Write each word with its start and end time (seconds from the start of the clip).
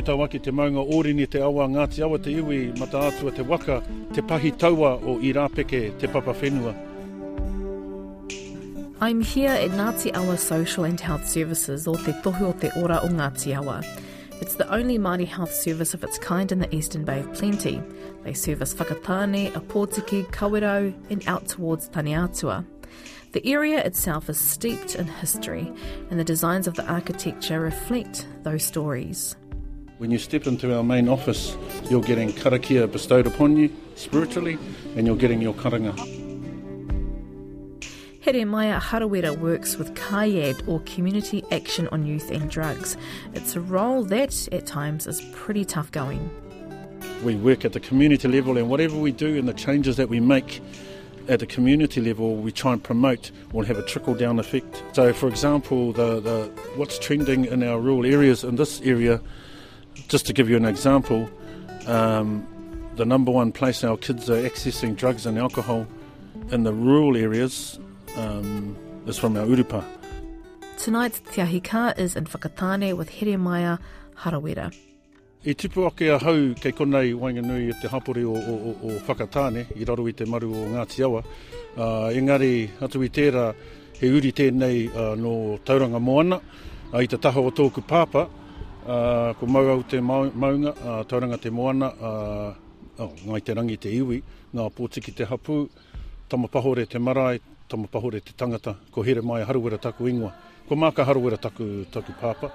puta 0.00 0.22
ake 0.24 0.38
te 0.38 0.50
maunga 0.50 0.80
orini 0.80 1.28
te 1.28 1.38
awa 1.38 1.68
Ngāti 1.68 2.02
Awa 2.02 2.18
te 2.18 2.30
iwi 2.30 2.78
mata 2.78 2.98
atua 2.98 3.30
te 3.36 3.42
waka 3.42 3.82
te 4.14 4.22
pahi 4.22 4.50
taua 4.52 4.94
o 5.04 5.18
Irapeke 5.18 5.98
te 5.98 6.06
papa 6.06 6.32
whenua. 6.32 6.74
I'm 9.02 9.20
here 9.20 9.50
at 9.50 9.70
Ngāti 9.70 10.14
Awa 10.14 10.38
Social 10.38 10.84
and 10.84 10.98
Health 10.98 11.26
Services 11.26 11.86
o 11.86 11.94
te 11.94 12.12
tohu 12.12 12.42
o 12.42 12.52
te 12.52 12.70
ora 12.76 13.00
o 13.02 13.08
Ngāti 13.08 13.54
Awa. 13.54 13.82
It's 14.40 14.54
the 14.54 14.66
only 14.72 14.98
Māori 14.98 15.26
health 15.26 15.52
service 15.52 15.92
of 15.92 16.02
its 16.02 16.18
kind 16.18 16.50
in 16.50 16.60
the 16.60 16.74
Eastern 16.74 17.04
Bay 17.04 17.20
of 17.20 17.34
Plenty. 17.34 17.82
They 18.24 18.32
service 18.32 18.72
Whakatane, 18.72 19.52
Apotiki, 19.52 20.24
Kawerau 20.28 20.94
and 21.10 21.28
out 21.28 21.46
towards 21.46 21.90
Taniatua. 21.90 22.64
The 23.32 23.46
area 23.46 23.84
itself 23.84 24.30
is 24.30 24.40
steeped 24.40 24.94
in 24.94 25.06
history, 25.06 25.70
and 26.10 26.18
the 26.18 26.24
designs 26.24 26.66
of 26.66 26.74
the 26.74 26.90
architecture 26.90 27.60
reflect 27.60 28.26
those 28.42 28.64
stories. 28.64 29.36
When 30.00 30.10
you 30.10 30.16
step 30.16 30.46
into 30.46 30.74
our 30.74 30.82
main 30.82 31.10
office, 31.10 31.54
you're 31.90 32.00
getting 32.00 32.30
karakia 32.30 32.90
bestowed 32.90 33.26
upon 33.26 33.58
you 33.58 33.70
spiritually, 33.96 34.56
and 34.96 35.06
you're 35.06 35.14
getting 35.14 35.42
your 35.42 35.52
karanga. 35.52 35.94
Heremaia 38.20 38.80
Harawira 38.80 39.36
works 39.36 39.76
with 39.76 39.94
CAYAD 39.94 40.66
or 40.66 40.80
Community 40.86 41.44
Action 41.50 41.86
on 41.88 42.06
Youth 42.06 42.30
and 42.30 42.50
Drugs. 42.50 42.96
It's 43.34 43.54
a 43.56 43.60
role 43.60 44.02
that, 44.04 44.48
at 44.52 44.64
times, 44.64 45.06
is 45.06 45.20
pretty 45.34 45.66
tough 45.66 45.92
going. 45.92 46.30
We 47.22 47.34
work 47.34 47.66
at 47.66 47.74
the 47.74 47.80
community 47.80 48.26
level, 48.26 48.56
and 48.56 48.70
whatever 48.70 48.96
we 48.96 49.12
do 49.12 49.36
and 49.36 49.46
the 49.46 49.52
changes 49.52 49.98
that 49.98 50.08
we 50.08 50.18
make 50.18 50.62
at 51.28 51.40
the 51.40 51.46
community 51.46 52.00
level, 52.00 52.36
we 52.36 52.52
try 52.52 52.72
and 52.72 52.82
promote 52.82 53.32
will 53.52 53.66
have 53.66 53.76
a 53.76 53.82
trickle 53.82 54.14
down 54.14 54.38
effect. 54.38 54.82
So, 54.94 55.12
for 55.12 55.28
example, 55.28 55.92
the, 55.92 56.20
the 56.20 56.50
what's 56.76 56.98
trending 56.98 57.44
in 57.44 57.62
our 57.62 57.78
rural 57.78 58.06
areas 58.06 58.44
in 58.44 58.56
this 58.56 58.80
area, 58.80 59.20
just 60.08 60.26
to 60.26 60.32
give 60.32 60.50
you 60.50 60.56
an 60.56 60.64
example, 60.64 61.28
um, 61.86 62.46
the 62.96 63.04
number 63.04 63.30
one 63.30 63.52
place 63.52 63.84
our 63.84 63.96
kids 63.96 64.28
are 64.28 64.42
accessing 64.42 64.96
drugs 64.96 65.26
and 65.26 65.38
alcohol 65.38 65.86
in 66.50 66.64
the 66.64 66.72
rural 66.72 67.16
areas 67.16 67.78
um, 68.16 68.76
is 69.06 69.18
from 69.18 69.36
our 69.36 69.46
urupa. 69.46 69.84
Tonight's 70.78 71.20
Te 71.20 71.42
Ahi 71.42 71.60
Ka 71.60 71.92
is 71.96 72.16
in 72.16 72.24
Whakatane 72.24 72.96
with 72.96 73.10
Heremaya 73.10 73.78
Harawira. 74.16 74.74
I 75.44 75.54
tupu 75.54 75.86
ake 75.86 76.08
a 76.08 76.18
hau 76.18 76.54
kei 76.54 76.72
konei 76.72 77.14
wainganui 77.14 77.70
i 77.70 77.80
te 77.80 77.88
hapori 77.88 78.24
o, 78.24 78.34
o, 78.34 78.54
o, 78.70 78.88
o 78.88 78.98
Whakatāne, 79.06 79.64
i 79.76 79.84
raro 79.84 80.06
i 80.06 80.12
te 80.12 80.26
maru 80.26 80.52
o 80.52 80.66
Ngāti 80.68 81.04
Awa. 81.04 81.22
Uh, 81.76 82.10
engari, 82.12 82.68
atu 82.80 83.00
i 83.00 83.08
tērā, 83.08 83.54
he 84.00 84.10
uri 84.12 84.32
tēnei 84.32 84.90
uh, 84.90 85.14
no 85.16 85.58
tauranga 85.64 86.00
moana, 86.00 86.36
uh, 86.92 86.98
i 87.00 87.08
te 87.08 87.16
taha 87.16 87.40
o 87.40 87.52
tōku 87.56 87.80
pāpa, 87.88 88.26
uh, 88.86 89.32
ko 89.38 89.46
mau 89.46 89.82
te 89.82 90.00
maunga, 90.00 90.72
uh, 90.72 91.04
tauranga 91.04 91.38
te 91.38 91.50
moana, 91.50 91.88
uh, 92.00 92.54
oh, 92.98 93.12
ngai 93.26 93.40
te 93.42 93.54
rangi 93.54 93.78
te 93.78 93.92
iwi, 93.94 94.22
ngā 94.54 94.68
pōtiki 94.76 95.14
te 95.14 95.24
hapu, 95.24 95.68
tamapahore 96.28 96.86
te 96.86 96.98
marae, 96.98 97.40
tamapahore 97.68 98.20
te 98.20 98.32
tangata, 98.36 98.76
ko 98.90 99.02
here 99.02 99.22
mai 99.22 99.42
haruwera 99.44 99.78
taku 99.78 100.08
ingoa. 100.08 100.32
Ko 100.68 100.76
māka 100.76 101.04
haruwera 101.04 101.38
taku, 101.38 101.84
taku 101.90 102.12
pāpa. 102.20 102.50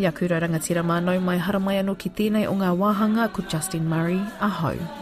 Ia 0.00 0.12
kura 0.12 0.40
rangatira 0.40 0.82
mānau 0.82 1.20
mai 1.20 1.38
haramai 1.38 1.76
anō 1.82 1.98
ki 1.98 2.10
tēnei 2.16 2.48
o 2.48 2.56
ngā 2.56 2.72
wāhanga 2.76 3.28
ko 3.32 3.42
Justin 3.42 3.88
Murray, 3.88 4.20
ahau. 4.40 4.99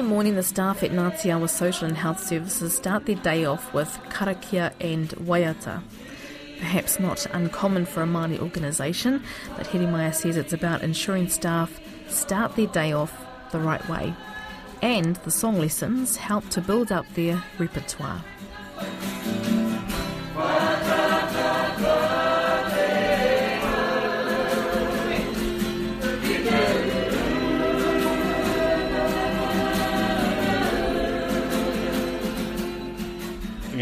Every 0.00 0.12
morning, 0.12 0.34
the 0.34 0.42
staff 0.42 0.82
at 0.82 0.92
Ngāti 0.92 1.50
Social 1.50 1.86
and 1.86 1.94
Health 1.94 2.26
Services 2.26 2.74
start 2.74 3.04
their 3.04 3.16
day 3.16 3.44
off 3.44 3.74
with 3.74 3.98
karakia 4.08 4.72
and 4.80 5.10
waiata. 5.10 5.82
Perhaps 6.58 6.98
not 6.98 7.26
uncommon 7.34 7.84
for 7.84 8.02
a 8.02 8.06
Māori 8.06 8.40
organisation, 8.40 9.22
but 9.58 9.66
Heremaia 9.66 10.14
says 10.14 10.38
it's 10.38 10.54
about 10.54 10.82
ensuring 10.82 11.28
staff 11.28 11.78
start 12.08 12.56
their 12.56 12.68
day 12.68 12.94
off 12.94 13.12
the 13.52 13.58
right 13.60 13.86
way. 13.90 14.14
And 14.80 15.16
the 15.16 15.30
song 15.30 15.58
lessons 15.58 16.16
help 16.16 16.48
to 16.48 16.62
build 16.62 16.90
up 16.90 17.04
their 17.12 17.44
repertoire. 17.58 18.24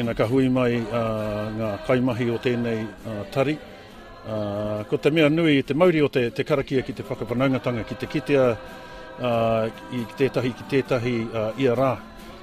Ngina 0.08 0.16
ka 0.16 0.24
hui 0.24 0.48
mai 0.48 0.80
uh, 0.80 1.52
ngā 1.52 1.70
kaimahi 1.84 2.30
o 2.32 2.38
tēnei 2.40 2.80
uh, 2.80 3.24
tari. 3.30 3.58
Uh, 4.24 4.82
ko 4.88 4.96
te 4.96 5.10
mea 5.10 5.28
nui, 5.28 5.62
te 5.62 5.74
mauri 5.74 6.00
o 6.00 6.08
te, 6.08 6.30
te 6.30 6.44
karakia 6.44 6.80
ki 6.82 6.94
te 6.96 7.02
whakawhanaungatanga, 7.04 7.84
ki 7.84 7.94
te 7.94 8.06
kitea 8.08 8.46
uh, 9.20 9.68
i 9.92 10.00
tētahi 10.16 10.54
ki 10.56 10.64
tētahi 10.70 11.14
uh, 11.28 11.60
ia 11.60 11.74
rā. 11.76 11.98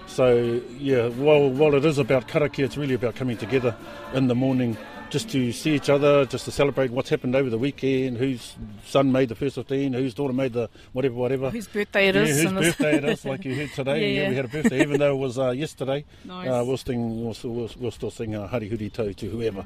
So, 0.05 0.29
yeah, 0.77 1.09
while, 1.09 1.49
while 1.49 1.73
it 1.73 1.85
is 1.85 1.97
about 1.97 2.27
karakia, 2.27 2.65
it's 2.65 2.77
really 2.77 2.93
about 2.93 3.15
coming 3.15 3.37
together 3.37 3.75
in 4.13 4.27
the 4.27 4.35
morning 4.35 4.77
just 5.15 5.29
to 5.29 5.53
see 5.53 5.73
each 5.73 5.89
other, 5.89 6.25
just 6.25 6.43
to 6.43 6.51
celebrate 6.51 6.91
what's 6.91 7.07
happened 7.07 7.37
over 7.37 7.49
the 7.49 7.57
weekend, 7.57 8.17
whose 8.17 8.57
son 8.85 9.13
made 9.13 9.29
the 9.29 9.35
first 9.35 9.55
15, 9.55 9.93
whose 9.93 10.13
daughter 10.13 10.33
made 10.33 10.51
the 10.51 10.69
whatever, 10.91 11.15
whatever. 11.15 11.49
Whose 11.49 11.69
birthday 11.69 12.09
it 12.09 12.15
yeah, 12.15 12.23
is. 12.23 12.41
whose 12.43 12.51
birthday 12.51 12.97
it 12.97 13.05
is, 13.05 13.23
like 13.31 13.45
you 13.45 13.55
heard 13.55 13.71
today. 13.71 14.01
Yeah, 14.01 14.07
yeah, 14.07 14.21
yeah. 14.23 14.29
we 14.31 14.35
had 14.35 14.43
a 14.43 14.47
birthday, 14.49 14.81
even 14.81 14.99
though 14.99 15.15
it 15.15 15.17
was 15.17 15.39
uh, 15.39 15.51
yesterday. 15.51 16.03
Nice. 16.25 16.49
Uh, 16.49 16.63
we'll, 16.67 16.75
sing, 16.75 17.23
we'll, 17.23 17.35
we'll, 17.45 17.69
we'll 17.79 17.91
still 17.91 18.11
sing 18.11 18.35
uh, 18.35 18.45
Hari 18.45 18.69
Huri 18.69 18.91
Tau 18.91 19.13
to 19.13 19.29
whoever. 19.29 19.65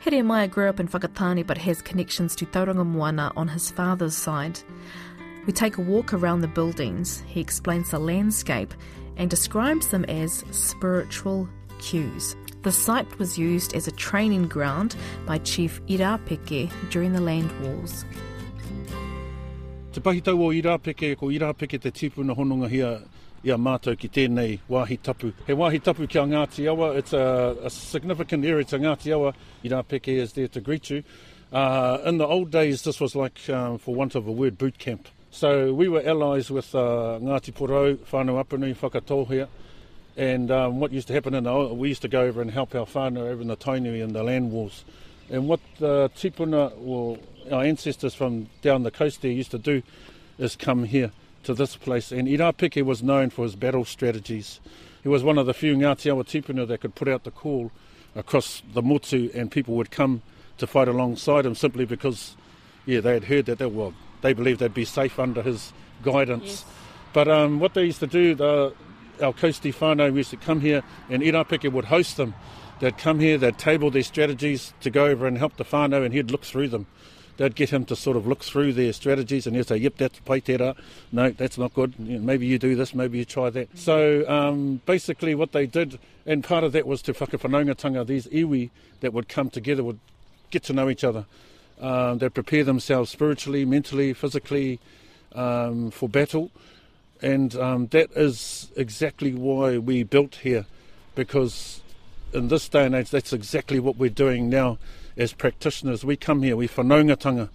Heremaia 0.00 0.46
grew 0.46 0.68
up 0.68 0.78
in 0.78 0.88
Whakatane 0.88 1.46
but 1.46 1.56
has 1.56 1.80
connections 1.80 2.36
to 2.36 2.44
Tauranga 2.44 2.84
Moana 2.84 3.32
on 3.36 3.48
his 3.48 3.70
father's 3.70 4.14
side. 4.16 4.60
We 5.46 5.54
take 5.54 5.78
a 5.78 5.80
walk 5.80 6.12
around 6.12 6.42
the 6.42 6.48
buildings. 6.48 7.22
He 7.26 7.40
explains 7.40 7.92
the 7.92 7.98
landscape 7.98 8.74
and 9.16 9.30
describes 9.30 9.88
them 9.88 10.04
as 10.04 10.44
spiritual 10.50 11.48
cues. 11.78 12.36
The 12.62 12.72
site 12.72 13.18
was 13.18 13.38
used 13.38 13.74
as 13.74 13.88
a 13.88 13.92
training 13.92 14.48
ground 14.48 14.94
by 15.26 15.38
Chief 15.38 15.80
Irapeke 15.86 16.70
during 16.90 17.14
the 17.14 17.20
land 17.20 17.50
wars. 17.62 18.04
Te 19.92 20.00
pahitau 20.00 20.38
o 20.38 20.50
Irapeke, 20.52 21.16
ko 21.16 21.28
Irapeke 21.28 21.80
te 21.80 21.90
tipuna 21.90 22.36
hononga 22.36 22.68
hia 22.68 23.00
ia 23.42 23.56
mātou 23.56 23.96
ki 23.98 24.10
tēnei 24.10 24.58
wāhi 24.68 25.00
tapu. 25.02 25.32
He 25.46 25.54
wāhi 25.54 25.82
tapu 25.82 26.06
kia 26.06 26.20
Ngāti 26.22 26.68
Awa, 26.68 26.92
it's 26.96 27.14
a, 27.14 27.56
a 27.62 27.70
significant 27.70 28.44
area 28.44 28.64
to 28.64 28.78
Ngāti 28.78 29.14
Awa. 29.14 29.32
Irapeke 29.64 30.08
is 30.08 30.34
there 30.34 30.48
to 30.48 30.60
greet 30.60 30.90
you. 30.90 31.02
Uh, 31.50 31.98
in 32.04 32.18
the 32.18 32.26
old 32.26 32.50
days, 32.50 32.82
this 32.82 33.00
was 33.00 33.16
like, 33.16 33.40
um, 33.48 33.78
for 33.78 33.94
want 33.94 34.14
of 34.14 34.26
a 34.26 34.32
word, 34.32 34.58
boot 34.58 34.78
camp. 34.78 35.08
So 35.30 35.72
we 35.72 35.88
were 35.88 36.02
allies 36.06 36.50
with 36.50 36.74
uh, 36.74 37.18
Ngāti 37.22 37.54
Porou, 37.54 37.96
whānau 37.96 38.44
Apanui, 38.44 38.76
Whakatohia. 38.76 39.48
And 40.16 40.50
um, 40.50 40.80
what 40.80 40.92
used 40.92 41.08
to 41.08 41.14
happen 41.14 41.34
in 41.34 41.44
the, 41.44 41.74
we 41.74 41.88
used 41.88 42.02
to 42.02 42.08
go 42.08 42.22
over 42.22 42.42
and 42.42 42.50
help 42.50 42.74
our 42.74 42.86
whānau 42.86 43.20
over 43.20 43.40
in 43.40 43.48
the 43.48 43.56
Tainui 43.56 44.02
and 44.02 44.14
the 44.14 44.22
land 44.22 44.50
wars. 44.50 44.84
And 45.30 45.48
what 45.48 45.60
the 45.78 46.10
tipuna, 46.16 46.72
or 46.84 47.18
our 47.50 47.62
ancestors 47.62 48.14
from 48.14 48.48
down 48.62 48.82
the 48.82 48.90
coast 48.90 49.22
there 49.22 49.30
used 49.30 49.52
to 49.52 49.58
do 49.58 49.82
is 50.38 50.56
come 50.56 50.84
here 50.84 51.12
to 51.44 51.54
this 51.54 51.76
place. 51.76 52.12
And 52.12 52.28
Irapeke 52.28 52.84
was 52.84 53.02
known 53.02 53.30
for 53.30 53.44
his 53.44 53.54
battle 53.54 53.84
strategies. 53.84 54.60
He 55.02 55.08
was 55.08 55.22
one 55.22 55.38
of 55.38 55.46
the 55.46 55.54
few 55.54 55.76
Ngāti 55.76 56.12
Awa 56.12 56.24
tipuna 56.24 56.66
that 56.66 56.80
could 56.80 56.94
put 56.94 57.08
out 57.08 57.24
the 57.24 57.30
call 57.30 57.70
across 58.14 58.62
the 58.74 58.82
motu 58.82 59.30
and 59.34 59.50
people 59.50 59.74
would 59.76 59.90
come 59.90 60.22
to 60.58 60.66
fight 60.66 60.88
alongside 60.88 61.46
him 61.46 61.54
simply 61.54 61.84
because, 61.84 62.36
yeah, 62.84 63.00
they 63.00 63.14
had 63.14 63.24
heard 63.24 63.46
that, 63.46 63.58
they, 63.58 63.66
well, 63.66 63.94
they 64.20 64.32
believed 64.32 64.60
they'd 64.60 64.74
be 64.74 64.84
safe 64.84 65.18
under 65.18 65.42
his 65.42 65.72
guidance. 66.02 66.44
Yes. 66.44 66.64
But 67.12 67.28
um, 67.28 67.60
what 67.60 67.74
they 67.74 67.84
used 67.84 68.00
to 68.00 68.06
do, 68.06 68.34
the, 68.34 68.74
our 69.22 69.32
coastie 69.32 69.74
whānau 69.74 70.14
used 70.14 70.30
to 70.30 70.36
come 70.36 70.60
here 70.60 70.82
and 71.08 71.22
Irapeke 71.22 71.70
would 71.72 71.86
host 71.86 72.16
them. 72.16 72.34
They'd 72.80 72.96
come 72.96 73.20
here, 73.20 73.36
they'd 73.36 73.58
table 73.58 73.90
their 73.90 74.02
strategies 74.02 74.72
to 74.80 74.90
go 74.90 75.06
over 75.06 75.26
and 75.26 75.36
help 75.36 75.56
the 75.56 75.64
whānau 75.64 76.04
and 76.04 76.14
he'd 76.14 76.30
look 76.30 76.44
through 76.44 76.68
them. 76.68 76.86
They'd 77.36 77.54
get 77.54 77.70
him 77.70 77.86
to 77.86 77.96
sort 77.96 78.16
of 78.16 78.26
look 78.26 78.42
through 78.42 78.74
their 78.74 78.92
strategies 78.92 79.46
and 79.46 79.56
he'd 79.56 79.66
say, 79.66 79.76
yep, 79.76 79.96
that's 79.96 80.18
paitera. 80.20 80.76
No, 81.10 81.30
that's 81.30 81.56
not 81.56 81.72
good. 81.72 81.94
You 81.98 82.18
know, 82.18 82.24
Maybe 82.24 82.46
you 82.46 82.58
do 82.58 82.74
this, 82.74 82.94
maybe 82.94 83.18
you 83.18 83.24
try 83.24 83.48
that. 83.50 83.78
So 83.78 84.28
um, 84.28 84.80
basically 84.84 85.34
what 85.34 85.52
they 85.52 85.66
did, 85.66 85.98
and 86.26 86.44
part 86.44 86.64
of 86.64 86.72
that 86.72 86.86
was 86.86 87.00
to 87.02 87.14
whakawhanaungatanga, 87.14 88.06
these 88.06 88.26
iwi 88.26 88.70
that 89.00 89.12
would 89.12 89.28
come 89.28 89.48
together 89.48 89.82
would 89.82 90.00
get 90.50 90.64
to 90.64 90.72
know 90.72 90.90
each 90.90 91.04
other. 91.04 91.24
Um, 91.80 92.18
they'd 92.18 92.34
prepare 92.34 92.64
themselves 92.64 93.10
spiritually, 93.10 93.64
mentally, 93.64 94.12
physically 94.12 94.78
um, 95.34 95.90
for 95.90 96.08
battle. 96.08 96.50
And 97.22 97.54
um, 97.56 97.86
that 97.88 98.10
is 98.12 98.70
exactly 98.76 99.34
why 99.34 99.78
we 99.78 100.02
built 100.02 100.36
here, 100.36 100.66
because 101.14 101.82
in 102.32 102.48
this 102.48 102.68
day 102.68 102.86
and 102.86 102.94
age, 102.94 103.10
that's 103.10 103.32
exactly 103.32 103.78
what 103.78 103.96
we're 103.96 104.10
doing 104.10 104.48
now 104.48 104.78
as 105.16 105.32
practitioners, 105.32 106.04
we 106.04 106.16
come 106.16 106.42
here, 106.42 106.56
we 106.56 106.66
whanaungatanga. 106.66 107.50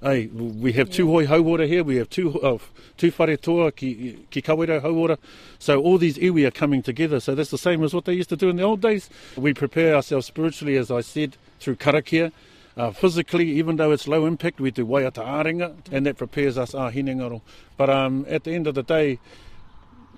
Hey, 0.00 0.26
we 0.26 0.72
have 0.72 0.90
two 0.90 1.06
hoi 1.06 1.26
hauora 1.26 1.66
here, 1.66 1.82
we 1.82 1.96
have 1.96 2.10
two, 2.10 2.40
uh, 2.40 2.58
two 2.96 3.10
whare 3.10 3.36
toa 3.36 3.72
ki, 3.72 4.26
ki 4.30 4.42
kawera 4.42 4.82
hauora. 4.82 5.18
So 5.58 5.80
all 5.80 5.98
these 5.98 6.18
iwi 6.18 6.46
are 6.46 6.50
coming 6.50 6.82
together. 6.82 7.20
So 7.20 7.34
that's 7.34 7.50
the 7.50 7.58
same 7.58 7.82
as 7.82 7.94
what 7.94 8.04
they 8.04 8.12
used 8.12 8.28
to 8.30 8.36
do 8.36 8.50
in 8.50 8.56
the 8.56 8.62
old 8.62 8.80
days. 8.80 9.08
We 9.36 9.54
prepare 9.54 9.94
ourselves 9.94 10.26
spiritually, 10.26 10.76
as 10.76 10.90
I 10.90 11.00
said, 11.00 11.36
through 11.60 11.76
karakia. 11.76 12.32
Uh, 12.76 12.90
physically, 12.90 13.48
even 13.52 13.76
though 13.76 13.92
it's 13.92 14.08
low 14.08 14.26
impact, 14.26 14.60
we 14.60 14.70
do 14.70 14.84
waiata 14.84 15.24
aringa, 15.24 15.74
and 15.92 16.04
that 16.06 16.16
prepares 16.16 16.58
us 16.58 16.74
our 16.74 16.90
hinengaro. 16.90 17.40
But 17.76 17.88
um, 17.88 18.26
at 18.28 18.42
the 18.42 18.52
end 18.52 18.66
of 18.66 18.74
the 18.74 18.82
day, 18.82 19.20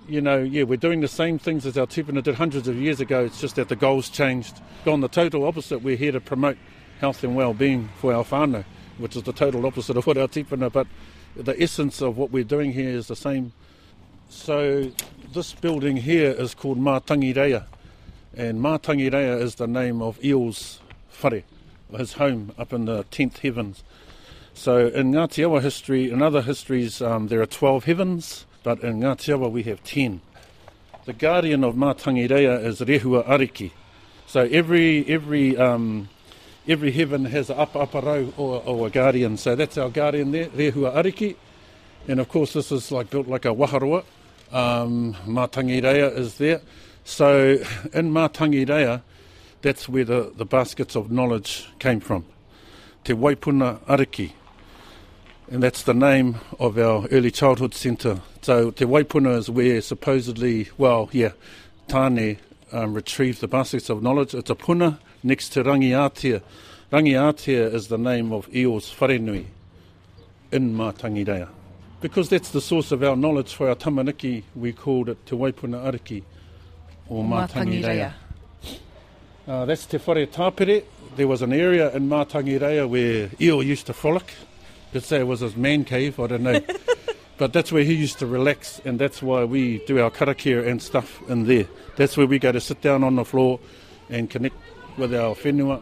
you 0.09 0.21
know, 0.21 0.39
yeah, 0.39 0.63
we're 0.63 0.77
doing 0.77 1.01
the 1.01 1.09
same 1.09 1.39
things 1.39 1.67
as 1.67 1.77
our 1.77 1.87
tupuna 1.87 2.23
did 2.23 2.37
hundreds 2.37 2.69
of 2.69 2.77
years 2.77 3.01
ago. 3.01 3.25
It's 3.25 3.41
just 3.41 3.57
that 3.57 3.69
the 3.69 3.77
goals 3.77 4.09
changed. 4.09 4.61
Gone 4.85 5.01
the 5.01 5.09
total 5.09 5.45
opposite, 5.45 5.83
we're 5.83 5.97
here 5.97 6.13
to 6.13 6.21
promote 6.21 6.57
health 7.01 7.23
and 7.25 7.37
well-being 7.37 7.91
for 8.01 8.15
our 8.15 8.25
whānau, 8.25 8.65
which 8.99 9.17
is 9.17 9.25
the 9.25 9.33
total 9.33 9.67
opposite 9.67 9.97
of 9.97 10.07
what 10.07 10.17
our 10.17 10.29
tupuna, 10.29 10.73
but 10.73 10.87
the 11.35 11.61
essence 11.63 12.01
of 12.01 12.17
what 12.17 12.31
we're 12.31 12.45
doing 12.45 12.73
here 12.73 12.89
is 12.89 13.09
the 13.09 13.17
same. 13.17 13.53
So 14.31 14.91
this 15.35 15.53
building 15.53 15.99
here 15.99 16.31
is 16.31 16.55
called 16.55 16.79
Mātangireia, 16.79 17.67
and 18.35 18.61
Mātangireia 18.61 19.41
is 19.43 19.57
the 19.57 19.67
name 19.67 20.01
of 20.01 20.25
Eels 20.25 20.81
whare, 21.23 21.43
his 21.97 22.15
home 22.15 22.53
up 22.59 22.73
in 22.73 22.85
the 22.87 23.05
10th 23.05 23.39
heavens. 23.39 23.83
So 24.55 24.87
in 24.89 25.13
Ngāti 25.13 25.63
history, 25.63 26.11
in 26.11 26.23
other 26.23 26.43
histories, 26.43 27.03
um, 27.03 27.29
there 27.29 27.43
are 27.43 27.47
12 27.47 27.85
heavens, 27.85 28.47
but 28.63 28.83
in 28.83 29.01
Ngāti 29.01 29.51
we 29.51 29.63
have 29.65 29.85
10. 29.85 30.21
The 31.05 31.13
guardian 31.13 31.63
of 31.63 31.75
Mātangireia 31.75 32.65
is 32.65 32.81
Rehua 32.81 33.25
Ariki. 33.27 33.71
So 34.27 34.41
every 34.41 35.07
every 35.07 35.57
um, 35.57 36.09
every 36.67 36.91
heaven 36.91 37.27
has 37.27 37.49
a 37.49 37.57
upper 37.57 37.79
upper 37.81 38.01
row 38.01 38.33
or, 38.37 38.63
or 38.67 38.87
a 38.89 38.91
guardian. 38.91 39.37
So 39.37 39.55
that's 39.55 39.79
our 39.79 39.89
guardian 39.89 40.33
there, 40.33 40.47
Rehua 40.47 40.97
Ariki. 40.97 41.37
And 42.09 42.19
of 42.19 42.29
course 42.29 42.55
this 42.55 42.73
is 42.73 42.91
like 42.91 43.11
built 43.11 43.29
like 43.29 43.45
a 43.45 43.55
waharua. 43.55 44.05
Um, 44.51 45.17
is 45.29 46.39
there. 46.39 46.61
So 47.05 47.59
in 47.93 48.11
Mātangireia, 48.11 49.03
that's 49.67 49.89
where 49.89 50.05
the, 50.05 50.33
the 50.37 50.45
baskets 50.45 50.95
of 50.95 51.11
knowledge 51.11 51.69
came 51.81 51.99
from. 51.99 52.25
Te 53.03 53.15
Waipuna 53.15 53.81
Ariki. 53.87 54.31
And 55.51 55.61
that's 55.61 55.83
the 55.83 55.93
name 55.93 56.37
of 56.61 56.79
our 56.79 57.09
early 57.09 57.33
childhood 57.33 57.75
centre. 57.75 58.21
So 58.43 58.71
Te 58.71 58.85
Waipuna 58.85 59.37
is 59.37 59.51
where 59.51 59.81
supposedly, 59.81 60.69
well, 60.79 61.09
yeah, 61.11 61.33
Tāne 61.89 62.39
um, 62.71 62.95
retrieved 62.95 63.41
the 63.41 63.49
baskets 63.49 63.91
of 63.91 64.05
knowledge. 64.05 64.35
It's 64.35 64.51
a 64.51 64.55
puna 64.55 65.01
next 65.25 65.49
to 65.55 65.65
Rangiatea. 65.65 66.43
Rangiatea 66.93 67.75
is 67.75 67.89
the 67.89 67.99
name 67.99 68.33
of 68.33 68.49
Io's 68.55 68.95
Wharenui 68.95 69.47
in 70.53 70.75
Mātangireia. 70.77 71.49
Because 72.01 72.29
that's 72.29 72.51
the 72.51 72.61
source 72.61 72.93
of 72.93 73.03
our 73.03 73.17
knowledge 73.17 73.53
for 73.53 73.69
our 73.69 73.75
tamaniki, 73.75 74.45
we 74.55 74.73
called 74.73 75.09
it 75.09 75.27
Te 75.27 75.35
Waipuna 75.35 75.91
Ariki 75.91 76.23
or 77.09 77.25
Mātangireia. 77.25 78.13
Uh, 79.49 79.65
that's 79.65 79.87
Te 79.87 79.99
Whare 79.99 80.27
Tāpere. 80.27 80.83
There 81.15 81.29
was 81.29 81.41
an 81.41 81.53
area 81.53 81.95
in 81.95 82.09
Mātangireia 82.09 82.89
where 82.89 83.31
Io 83.41 83.61
used 83.61 83.87
to 83.87 83.93
frolic. 83.93 84.35
You'd 84.93 85.05
say 85.05 85.21
it 85.21 85.27
was 85.29 85.39
his 85.39 85.55
man 85.55 85.85
cave, 85.85 86.19
I 86.19 86.27
don't 86.27 86.43
know. 86.43 86.61
but 87.39 87.53
that's 87.53 87.71
where 87.71 87.85
he 87.85 87.95
used 87.95 88.19
to 88.19 88.27
relax, 88.27 88.81
and 88.85 88.99
that's 88.99 89.23
why 89.23 89.45
we 89.45 89.79
do 89.87 90.01
our 90.01 90.11
karakia 90.11 90.67
and 90.67 90.83
stuff 90.83 91.23
in 91.31 91.45
there. 91.45 91.67
That's 91.95 92.17
where 92.17 92.27
we 92.27 92.41
go 92.41 92.51
to 92.51 92.61
sit 92.61 92.81
down 92.81 93.05
on 93.05 93.15
the 93.15 93.25
floor 93.25 93.61
and 94.11 94.29
connect 94.29 94.57
with 94.99 95.15
our 95.15 95.37
whenua. 95.37 95.81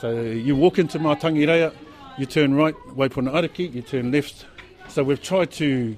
So 0.00 0.22
you 0.22 0.56
walk 0.56 0.78
into 0.78 0.98
Mātangireia, 0.98 1.74
you 2.16 2.24
turn 2.24 2.54
right, 2.54 2.74
Waipuna 2.96 3.32
Ariki, 3.34 3.70
you 3.70 3.82
turn 3.82 4.12
left. 4.12 4.46
So 4.88 5.04
we've 5.04 5.22
tried 5.22 5.50
to, 5.52 5.94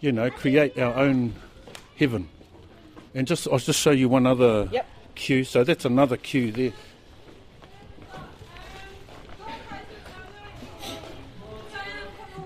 you 0.00 0.10
know, 0.10 0.30
create 0.30 0.76
our 0.80 0.96
own 0.96 1.34
heaven. 1.96 2.28
And 3.14 3.24
just 3.24 3.46
I'll 3.46 3.58
just 3.58 3.80
show 3.80 3.92
you 3.92 4.08
one 4.08 4.26
other 4.26 4.68
Yep. 4.72 4.86
Queue. 5.16 5.44
So 5.44 5.64
that's 5.64 5.84
another 5.84 6.16
queue 6.16 6.52
there. 6.52 6.72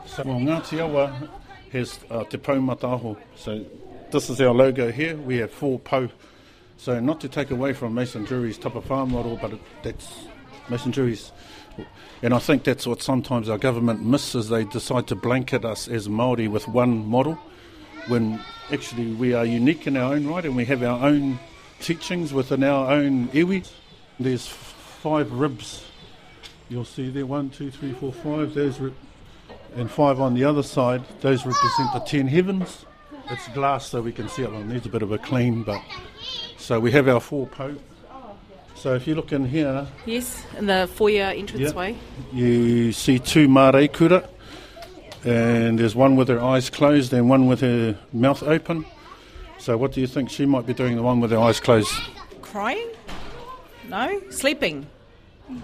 So 0.06 0.22
well, 0.24 0.38
Ngāti 0.38 0.80
Awa 0.80 1.30
has 1.72 2.00
uh, 2.10 2.24
Te 2.24 2.38
Pau 2.38 2.54
Mataho. 2.54 3.16
So 3.36 3.64
this 4.10 4.30
is 4.30 4.40
our 4.40 4.54
logo 4.54 4.90
here. 4.90 5.16
We 5.16 5.36
have 5.38 5.50
four 5.50 5.78
pau. 5.78 6.08
So 6.76 6.98
not 7.00 7.20
to 7.20 7.28
take 7.28 7.50
away 7.50 7.74
from 7.74 7.94
Mason 7.94 8.24
Durie's 8.24 8.56
Farm 8.56 9.12
model, 9.12 9.38
but 9.40 9.52
it, 9.52 9.60
that's 9.82 10.08
Mason 10.68 10.90
Durie's. 10.90 11.32
And 12.22 12.34
I 12.34 12.38
think 12.38 12.64
that's 12.64 12.86
what 12.86 13.02
sometimes 13.02 13.48
our 13.48 13.58
government 13.58 14.04
misses. 14.04 14.48
They 14.48 14.64
decide 14.64 15.06
to 15.08 15.14
blanket 15.14 15.64
us 15.64 15.88
as 15.88 16.08
Māori 16.08 16.48
with 16.50 16.66
one 16.68 17.06
model, 17.06 17.38
when 18.08 18.40
actually 18.72 19.12
we 19.12 19.34
are 19.34 19.44
unique 19.44 19.86
in 19.86 19.96
our 19.96 20.14
own 20.14 20.26
right 20.26 20.44
and 20.44 20.56
we 20.56 20.64
have 20.64 20.82
our 20.82 21.06
own 21.06 21.38
teachings 21.80 22.32
within 22.32 22.62
our 22.64 22.90
own 22.90 23.28
iwi. 23.28 23.68
There's 24.18 24.46
five 24.46 25.32
ribs. 25.32 25.84
You'll 26.68 26.84
see 26.84 27.10
there 27.10 27.26
one, 27.26 27.50
two, 27.50 27.70
three, 27.70 27.92
four, 27.92 28.12
five. 28.12 28.54
Those 28.54 28.78
rib- 28.78 28.94
and 29.76 29.90
five 29.90 30.20
on 30.20 30.34
the 30.34 30.44
other 30.44 30.62
side. 30.62 31.02
Those 31.20 31.46
represent 31.46 31.92
the 31.92 32.00
ten 32.00 32.26
heavens. 32.26 32.84
It's 33.30 33.46
glass, 33.48 33.86
so 33.88 34.00
we 34.02 34.12
can 34.12 34.28
see 34.28 34.42
it. 34.42 34.50
Well, 34.50 34.60
it 34.60 34.66
needs 34.66 34.86
a 34.86 34.88
bit 34.88 35.02
of 35.02 35.12
a 35.12 35.18
clean, 35.18 35.62
but 35.62 35.80
so 36.58 36.80
we 36.80 36.90
have 36.92 37.08
our 37.08 37.20
four 37.20 37.46
po. 37.46 37.76
So 38.74 38.94
if 38.94 39.06
you 39.06 39.14
look 39.14 39.30
in 39.32 39.44
here, 39.44 39.86
Yes, 40.06 40.42
in 40.58 40.66
the 40.66 40.88
foyer 40.92 41.30
entranceway. 41.32 41.96
you 42.32 42.92
see 42.92 43.18
two 43.18 43.46
mare 43.46 43.86
kura, 43.88 44.28
and 45.24 45.78
there's 45.78 45.94
one 45.94 46.16
with 46.16 46.28
her 46.28 46.40
eyes 46.42 46.70
closed 46.70 47.12
and 47.12 47.28
one 47.30 47.46
with 47.46 47.60
her 47.60 47.96
mouth 48.12 48.42
open. 48.42 48.84
So 49.60 49.76
what 49.76 49.92
do 49.92 50.00
you 50.00 50.06
think 50.06 50.30
she 50.30 50.46
might 50.46 50.66
be 50.66 50.72
doing? 50.72 50.96
The 50.96 51.02
one 51.02 51.20
with 51.20 51.30
her 51.32 51.38
eyes 51.38 51.60
closed? 51.60 51.92
Crying? 52.40 52.88
No? 53.88 54.20
Sleeping? 54.30 54.86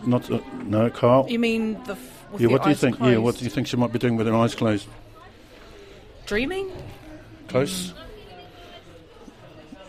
Not 0.04 0.30
uh, 0.30 0.40
no, 0.64 0.90
Carl. 0.90 1.26
You 1.30 1.38
mean 1.38 1.82
the 1.84 1.92
f- 1.92 2.24
Yeah, 2.38 2.48
what 2.48 2.62
do 2.62 2.68
you 2.68 2.74
think? 2.74 2.98
Yeah, 3.00 3.16
what 3.18 3.36
do 3.38 3.44
you 3.44 3.50
think 3.50 3.66
she 3.68 3.76
might 3.76 3.92
be 3.92 3.98
doing 3.98 4.16
with 4.16 4.26
her 4.26 4.34
eyes 4.34 4.54
closed? 4.54 4.86
Dreaming? 6.26 6.70
Close. 7.48 7.94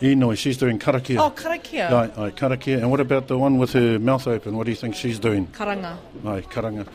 Inoi, 0.00 0.38
she's 0.38 0.56
doing 0.56 0.78
karakia. 0.78 1.18
Oh, 1.18 1.30
karakia. 1.32 1.90
Aye, 1.90 2.10
aye, 2.26 2.30
karakia. 2.30 2.78
And 2.78 2.90
what 2.90 3.00
about 3.00 3.26
the 3.26 3.36
one 3.36 3.58
with 3.58 3.72
her 3.72 3.98
mouth 3.98 4.26
open? 4.28 4.56
What 4.56 4.64
do 4.64 4.70
you 4.70 4.76
think 4.76 4.94
she's 4.94 5.18
doing? 5.18 5.48
Karanga. 5.48 5.98
Aye, 6.24 6.42
karanga. 6.42 6.86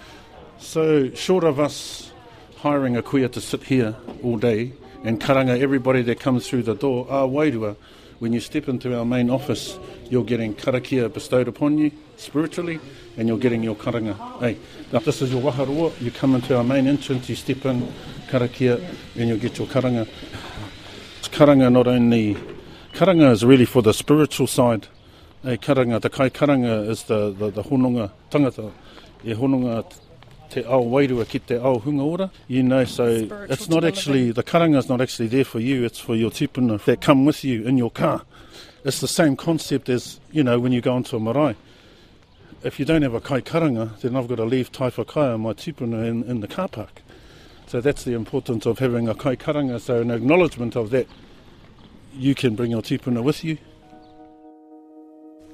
So, 0.58 1.10
short 1.14 1.44
of 1.44 1.60
us 1.60 2.12
hiring 2.58 2.96
a 2.96 3.04
kuia 3.04 3.30
to 3.34 3.42
sit 3.42 3.64
here 3.64 3.96
all 4.24 4.38
day 4.38 4.72
and 5.04 5.20
karanga 5.20 5.60
everybody 5.60 6.02
that 6.04 6.20
comes 6.20 6.48
through 6.48 6.64
the 6.64 6.76
door, 6.76 7.08
ah, 7.10 7.28
wairua, 7.28 7.76
when 8.20 8.32
you 8.32 8.40
step 8.40 8.70
into 8.70 8.98
our 8.98 9.04
main 9.04 9.30
office, 9.30 9.78
you're 10.10 10.24
getting 10.24 10.56
karakia 10.56 11.12
bestowed 11.12 11.48
upon 11.50 11.78
you 11.78 11.92
spiritually 12.16 12.80
and 13.18 13.28
you're 13.28 13.38
getting 13.38 13.62
your 13.62 13.76
karanga. 13.76 14.16
Hey, 14.40 14.58
now 14.94 15.00
this 15.00 15.22
is 15.22 15.34
your 15.34 15.42
waharua. 15.42 16.00
You 16.00 16.10
come 16.10 16.36
into 16.36 16.56
our 16.56 16.64
main 16.64 16.88
entrance, 16.88 17.28
you 17.28 17.36
step 17.36 17.66
in, 17.66 17.92
karakia, 18.30 18.82
and 19.16 19.28
you'll 19.28 19.40
get 19.40 19.58
your 19.58 19.68
karanga. 19.68 20.08
Karanga 21.24 21.70
not 21.70 21.88
only 21.88 22.38
karanga 22.94 23.32
is 23.32 23.44
really 23.44 23.66
for 23.66 23.82
the 23.82 23.94
spiritual 23.94 24.48
side. 24.48 24.88
Hey, 25.42 25.58
karanga, 25.58 26.00
the 26.00 26.10
kai 26.10 26.30
karanga 26.30 26.88
is 26.88 27.04
the, 27.04 27.32
the, 27.32 27.50
the 27.50 27.64
hononga 27.64 28.10
tangata. 28.32 28.72
E 29.26 29.34
hononga 29.34 29.84
te 30.54 30.64
ao 30.66 30.84
wairua 30.84 31.28
ki 31.28 31.40
te 31.40 31.56
ao 31.56 31.80
hunga 31.80 32.04
ora. 32.04 32.32
You 32.48 32.64
know, 32.64 32.86
so 32.86 33.26
Spiritual 33.26 33.52
it's 33.52 33.70
not 33.70 33.84
actually, 33.84 34.32
the 34.32 34.44
karanga 34.44 34.78
is 34.78 34.88
not 34.88 35.02
actually 35.02 35.28
there 35.28 35.44
for 35.44 35.60
you, 35.60 35.84
it's 35.84 36.00
for 36.00 36.16
your 36.16 36.30
tipuna 36.30 36.84
that 36.86 37.02
come 37.02 37.26
with 37.26 37.44
you 37.44 37.64
in 37.64 37.78
your 37.78 37.92
car. 37.92 38.22
It's 38.86 39.00
the 39.00 39.08
same 39.08 39.36
concept 39.36 39.90
as, 39.90 40.20
you 40.32 40.44
know, 40.44 40.60
when 40.60 40.72
you 40.72 40.82
go 40.82 40.94
onto 40.94 41.16
a 41.16 41.20
marae. 41.20 41.56
If 42.64 42.80
you 42.80 42.86
don't 42.86 43.02
have 43.02 43.14
a 43.14 43.22
kai 43.22 43.42
karanga, 43.42 44.00
then 44.02 44.16
I've 44.16 44.28
got 44.28 44.36
to 44.36 44.46
leave 44.46 44.72
Taiwhakaia, 44.72 45.40
my 45.40 45.54
tipuna, 45.54 46.08
in, 46.08 46.24
in 46.24 46.42
the 46.42 46.48
car 46.48 46.68
park. 46.68 47.02
So 47.68 47.82
that's 47.82 48.04
the 48.04 48.14
importance 48.14 48.66
of 48.66 48.80
having 48.80 49.10
a 49.10 49.16
kai 49.16 49.36
karanga. 49.36 49.80
So 49.80 50.02
an 50.02 50.12
acknowledgement 50.12 50.76
of 50.76 50.92
that, 50.92 51.08
you 52.14 52.36
can 52.36 52.56
bring 52.56 52.72
your 52.72 52.82
tipuna 52.82 53.24
with 53.24 53.44
you. 53.44 53.58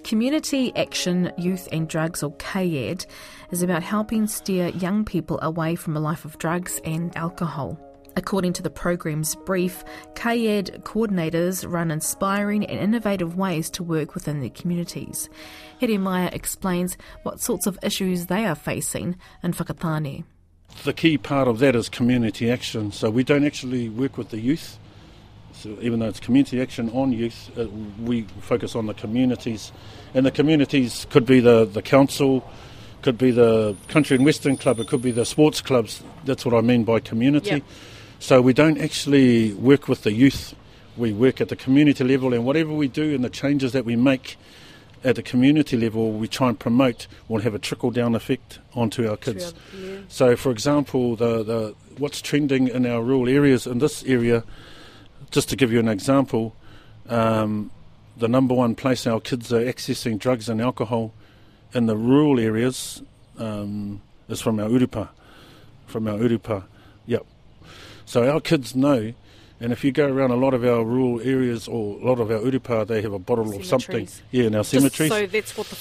Community 0.04 0.76
Action 0.76 1.32
Youth 1.38 1.68
and 1.72 1.88
Drugs, 1.88 2.24
or 2.24 2.32
CAYAD, 2.34 3.06
is 3.52 3.62
about 3.62 3.84
helping 3.84 4.28
steer 4.28 4.70
young 4.70 5.06
people 5.06 5.40
away 5.42 5.76
from 5.76 5.96
a 5.96 6.00
life 6.00 6.26
of 6.26 6.38
drugs 6.38 6.80
and 6.84 7.16
alcohol. 7.18 7.80
According 8.16 8.54
to 8.54 8.64
the 8.64 8.70
program's 8.70 9.36
brief, 9.36 9.84
CAYAD 10.16 10.84
coordinators 10.84 11.70
run 11.70 11.92
inspiring 11.92 12.66
and 12.66 12.80
innovative 12.80 13.38
ways 13.38 13.70
to 13.72 13.84
work 13.84 14.14
within 14.14 14.42
their 14.42 14.50
communities. 14.50 15.30
Heremaia 15.80 16.30
explains 16.34 16.98
what 17.24 17.40
sorts 17.40 17.66
of 17.68 17.80
issues 17.82 18.26
they 18.26 18.46
are 18.46 18.56
facing 18.56 19.16
in 19.44 19.54
Whakatane. 19.54 20.26
The 20.84 20.94
key 20.94 21.18
part 21.18 21.48
of 21.48 21.60
that 21.60 21.76
is 21.76 21.88
community 21.88 22.52
action. 22.52 22.92
So 22.92 23.10
we 23.10 23.24
don't 23.24 23.46
actually 23.46 23.90
work 23.90 24.18
with 24.18 24.30
the 24.30 24.40
youth. 24.40 24.78
So 25.54 25.78
even 25.82 26.00
though 26.00 26.08
it's 26.08 26.20
community 26.20 26.62
action 26.62 26.90
on 26.92 27.12
youth, 27.12 27.52
uh, 27.58 27.68
we 28.02 28.24
focus 28.42 28.76
on 28.76 28.86
the 28.86 28.94
communities. 28.94 29.72
And 30.14 30.26
the 30.26 30.32
communities 30.32 31.06
could 31.10 31.26
be 31.26 31.40
the, 31.40 31.66
the 31.66 31.82
council, 31.82 32.50
could 33.02 33.18
be 33.18 33.32
the 33.32 33.76
country 33.88 34.16
and 34.16 34.26
western 34.26 34.58
club, 34.58 34.80
it 34.80 34.88
could 34.88 35.02
be 35.02 35.12
the 35.12 35.26
sports 35.26 35.62
clubs. 35.62 36.04
That's 36.26 36.46
what 36.46 36.54
I 36.54 36.62
mean 36.62 36.84
by 36.84 37.00
community. 37.00 37.50
Yep. 37.50 37.64
So 38.20 38.42
we 38.42 38.54
don't 38.54 38.78
actually 38.78 39.54
work 39.54 39.88
with 39.88 40.04
the 40.04 40.12
youth. 40.12 40.54
We 40.98 41.14
work 41.14 41.40
at 41.40 41.48
the 41.48 41.56
community 41.56 42.04
level, 42.04 42.34
and 42.34 42.46
whatever 42.46 42.74
we 42.74 42.90
do 42.90 43.16
and 43.16 43.24
the 43.24 43.30
changes 43.30 43.72
that 43.72 43.86
we 43.86 43.96
make 43.96 44.38
at 45.04 45.16
the 45.16 45.24
community 45.24 45.78
level, 45.78 46.12
we 46.12 46.28
try 46.28 46.50
and 46.50 46.60
promote 46.60 47.08
will 47.30 47.42
have 47.42 47.56
a 47.56 47.60
trickle 47.60 47.92
down 47.92 48.16
effect 48.16 48.60
onto 48.74 49.10
our 49.10 49.16
kids. 49.16 49.54
Yeah. 49.74 50.00
So, 50.10 50.36
for 50.36 50.52
example, 50.52 51.16
the, 51.16 51.44
the 51.44 51.76
what's 51.98 52.22
trending 52.22 52.68
in 52.68 52.86
our 52.86 53.02
rural 53.02 53.30
areas 53.30 53.66
in 53.66 53.80
this 53.80 54.04
area, 54.04 54.44
just 55.32 55.48
to 55.50 55.56
give 55.56 55.72
you 55.72 55.80
an 55.80 55.88
example, 55.88 56.54
um, 57.08 57.72
the 58.18 58.28
number 58.28 58.54
one 58.54 58.76
place 58.76 59.08
our 59.08 59.22
kids 59.22 59.54
are 59.54 59.64
accessing 59.64 60.20
drugs 60.20 60.50
and 60.50 60.60
alcohol 60.62 61.14
in 61.74 61.86
the 61.86 61.96
rural 61.96 62.40
areas 62.40 63.02
um, 63.38 64.02
is 64.28 64.42
from 64.42 64.60
our 64.60 64.70
urupa, 64.70 65.10
from 65.88 66.08
our 66.08 66.18
urupa. 66.18 66.64
Yep. 67.06 67.26
So 68.06 68.32
our 68.32 68.40
kids 68.40 68.76
know, 68.76 69.14
and 69.60 69.74
if 69.74 69.84
you 69.84 69.92
go 69.92 70.08
around 70.08 70.32
a 70.32 70.36
lot 70.36 70.54
of 70.54 70.64
our 70.64 70.84
rural 70.84 71.22
areas 71.22 71.68
or 71.68 72.00
a 72.00 72.06
lot 72.06 72.20
of 72.20 72.32
our 72.32 72.40
urupa, 72.40 72.88
they 72.88 73.02
have 73.02 73.14
a 73.14 73.20
bottle 73.20 73.56
of 73.56 73.66
something. 73.66 74.08
Yeah, 74.32 74.46
in 74.46 74.56
our 74.56 74.64
Just 74.64 74.72
cemeteries. 74.72 75.12
so 75.12 75.26
that's 75.28 75.58
what 75.58 75.68
the. 75.68 75.78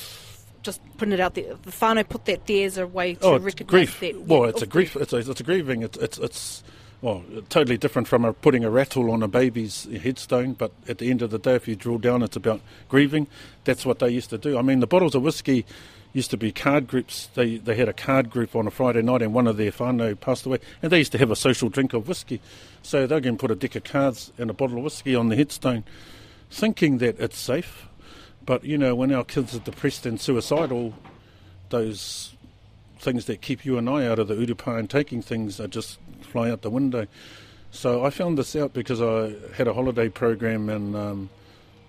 Just 0.60 0.80
putting 0.98 1.14
it 1.14 1.20
out 1.20 1.34
there. 1.34 1.54
The 1.54 1.70
whānau 1.70 2.06
put 2.06 2.24
that 2.24 2.46
there 2.46 2.66
as 2.66 2.78
a 2.78 2.86
way 2.86 3.14
to 3.14 3.24
oh, 3.24 3.38
recognise 3.38 3.70
grief. 3.70 4.00
that. 4.00 4.20
well, 4.22 4.44
it's 4.44 4.60
a 4.60 4.64
of 4.64 4.70
grief. 4.70 4.96
It's 4.96 5.12
a, 5.12 5.18
it's 5.18 5.40
a 5.40 5.44
grieving. 5.44 5.82
It's 5.82 5.96
it's 5.98 6.18
it's 6.18 6.64
well 7.00 7.24
totally 7.48 7.76
different 7.76 8.08
from 8.08 8.24
a, 8.24 8.32
putting 8.32 8.64
a 8.64 8.70
rattle 8.70 9.10
on 9.10 9.22
a 9.22 9.28
baby's 9.28 9.84
headstone. 10.02 10.52
But 10.54 10.72
at 10.88 10.98
the 10.98 11.10
end 11.10 11.22
of 11.22 11.30
the 11.30 11.38
day, 11.38 11.54
if 11.54 11.68
you 11.68 11.76
drill 11.76 11.98
down, 11.98 12.22
it's 12.22 12.36
about 12.36 12.60
grieving. 12.88 13.26
That's 13.64 13.86
what 13.86 13.98
they 13.98 14.10
used 14.10 14.30
to 14.30 14.38
do. 14.38 14.58
I 14.58 14.62
mean, 14.62 14.80
the 14.80 14.86
bottles 14.86 15.14
of 15.14 15.22
whiskey 15.22 15.64
used 16.12 16.30
to 16.30 16.36
be 16.36 16.52
card 16.52 16.86
groups. 16.86 17.28
They 17.34 17.58
they 17.58 17.76
had 17.76 17.88
a 17.88 17.92
card 17.92 18.30
group 18.30 18.56
on 18.56 18.66
a 18.66 18.70
Friday 18.70 19.02
night, 19.02 19.22
and 19.22 19.32
one 19.32 19.46
of 19.46 19.56
their 19.56 19.70
whānau 19.70 20.18
passed 20.18 20.46
away, 20.46 20.58
and 20.82 20.90
they 20.90 20.98
used 20.98 21.12
to 21.12 21.18
have 21.18 21.30
a 21.30 21.36
social 21.36 21.68
drink 21.68 21.92
of 21.92 22.08
whiskey. 22.08 22.40
So 22.82 23.06
they're 23.06 23.20
going 23.20 23.36
to 23.36 23.40
put 23.40 23.50
a 23.50 23.54
deck 23.54 23.76
of 23.76 23.84
cards 23.84 24.32
and 24.38 24.50
a 24.50 24.54
bottle 24.54 24.78
of 24.78 24.84
whiskey 24.84 25.14
on 25.14 25.28
the 25.28 25.36
headstone, 25.36 25.84
thinking 26.50 26.98
that 26.98 27.20
it's 27.20 27.38
safe. 27.38 27.86
But 28.44 28.64
you 28.64 28.78
know, 28.78 28.94
when 28.94 29.12
our 29.12 29.24
kids 29.24 29.54
are 29.54 29.60
depressed 29.60 30.06
and 30.06 30.20
suicidal, 30.20 30.94
those 31.68 32.34
things 32.98 33.26
that 33.26 33.40
keep 33.40 33.64
you 33.64 33.78
and 33.78 33.88
I 33.88 34.06
out 34.06 34.18
of 34.18 34.28
the 34.28 34.34
urupa 34.34 34.76
and 34.76 34.90
taking 34.90 35.22
things 35.22 35.60
are 35.60 35.68
just 35.68 35.98
fly 36.28 36.50
out 36.50 36.62
the 36.62 36.70
window. 36.70 37.06
So 37.70 38.04
I 38.04 38.10
found 38.10 38.38
this 38.38 38.56
out 38.56 38.72
because 38.72 39.02
I 39.02 39.34
had 39.54 39.68
a 39.68 39.74
holiday 39.74 40.08
program 40.08 40.68
and 40.68 40.96
um, 40.96 41.30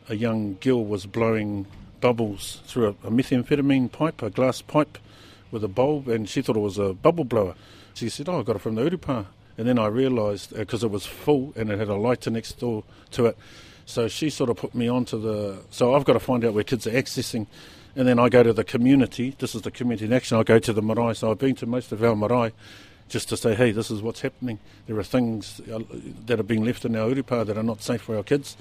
a 0.09 0.15
young 0.15 0.57
girl 0.59 0.83
was 0.83 1.05
blowing 1.05 1.65
bubbles 2.01 2.61
through 2.65 2.87
a, 2.87 3.07
a 3.07 3.11
methamphetamine 3.11 3.91
pipe, 3.91 4.21
a 4.21 4.29
glass 4.29 4.61
pipe 4.61 4.97
with 5.51 5.63
a 5.63 5.67
bulb, 5.67 6.07
and 6.07 6.29
she 6.29 6.41
thought 6.41 6.55
it 6.55 6.59
was 6.59 6.77
a 6.77 6.93
bubble 6.93 7.23
blower. 7.23 7.55
She 7.93 8.09
said, 8.09 8.29
"Oh, 8.29 8.39
I 8.39 8.43
got 8.43 8.55
it 8.55 8.59
from 8.59 8.75
the 8.75 8.89
urupa." 8.89 9.25
And 9.57 9.67
then 9.67 9.77
I 9.77 9.87
realised 9.87 10.55
because 10.55 10.83
it 10.83 10.91
was 10.91 11.05
full 11.05 11.53
and 11.55 11.69
it 11.69 11.79
had 11.79 11.89
a 11.89 11.95
lighter 11.95 12.29
next 12.29 12.59
door 12.59 12.83
to 13.11 13.25
it. 13.25 13.37
So 13.85 14.07
she 14.07 14.29
sort 14.29 14.49
of 14.49 14.57
put 14.57 14.73
me 14.75 14.87
onto 14.87 15.19
the. 15.19 15.63
So 15.69 15.95
I've 15.95 16.05
got 16.05 16.13
to 16.13 16.19
find 16.19 16.45
out 16.45 16.53
where 16.53 16.63
kids 16.63 16.87
are 16.87 16.91
accessing, 16.91 17.47
and 17.95 18.07
then 18.07 18.19
I 18.19 18.29
go 18.29 18.43
to 18.43 18.53
the 18.53 18.63
community. 18.63 19.35
This 19.37 19.55
is 19.55 19.63
the 19.63 19.71
community 19.71 20.05
in 20.05 20.13
action. 20.13 20.37
I 20.37 20.43
go 20.43 20.59
to 20.59 20.73
the 20.73 20.81
marae. 20.81 21.13
So 21.13 21.31
I've 21.31 21.39
been 21.39 21.55
to 21.55 21.65
most 21.65 21.91
of 21.91 22.03
our 22.03 22.15
marae 22.15 22.53
just 23.09 23.29
to 23.29 23.37
say, 23.37 23.55
hey, 23.55 23.71
this 23.71 23.91
is 23.91 24.01
what's 24.01 24.21
happening. 24.21 24.59
There 24.87 24.97
are 24.97 25.03
things 25.03 25.59
uh, 25.71 25.79
that 26.25 26.39
are 26.39 26.43
being 26.43 26.63
left 26.63 26.85
in 26.85 26.95
our 26.95 27.09
urupa 27.09 27.45
that 27.45 27.57
are 27.57 27.63
not 27.63 27.81
safe 27.81 28.01
for 28.01 28.15
our 28.15 28.23
kids, 28.23 28.55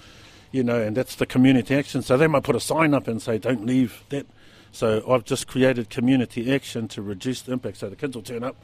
you 0.50 0.64
know, 0.64 0.80
and 0.80 0.96
that's 0.96 1.14
the 1.16 1.26
community 1.26 1.74
action. 1.74 2.02
So 2.02 2.16
they 2.16 2.26
might 2.26 2.44
put 2.44 2.56
a 2.56 2.60
sign 2.60 2.94
up 2.94 3.06
and 3.06 3.22
say, 3.22 3.38
don't 3.38 3.66
leave 3.66 4.02
that. 4.08 4.26
So 4.72 5.02
I've 5.10 5.24
just 5.24 5.46
created 5.46 5.90
community 5.90 6.52
action 6.52 6.88
to 6.88 7.02
reduce 7.02 7.42
the 7.42 7.52
impact. 7.52 7.78
So 7.78 7.88
the 7.88 7.96
kids 7.96 8.16
will 8.16 8.22
turn 8.22 8.44
up 8.44 8.56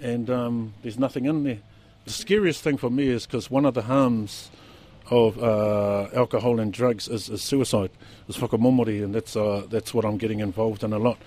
and 0.00 0.30
um, 0.30 0.74
there's 0.82 0.98
nothing 0.98 1.24
in 1.26 1.44
there. 1.44 1.58
The 2.04 2.12
scariest 2.12 2.62
thing 2.62 2.76
for 2.76 2.90
me 2.90 3.08
is 3.08 3.26
because 3.26 3.50
one 3.50 3.66
of 3.66 3.74
the 3.74 3.82
harms 3.82 4.50
of 5.10 5.42
uh, 5.42 6.08
alcohol 6.14 6.60
and 6.60 6.72
drugs 6.72 7.08
is, 7.08 7.28
is 7.28 7.42
suicide, 7.42 7.90
is 8.28 8.36
whakamomori, 8.36 9.02
and 9.02 9.14
that's 9.14 9.36
uh, 9.36 9.66
that's 9.68 9.94
what 9.94 10.04
I'm 10.04 10.18
getting 10.18 10.40
involved 10.40 10.84
in 10.84 10.92
a 10.92 10.98
lot. 10.98 11.18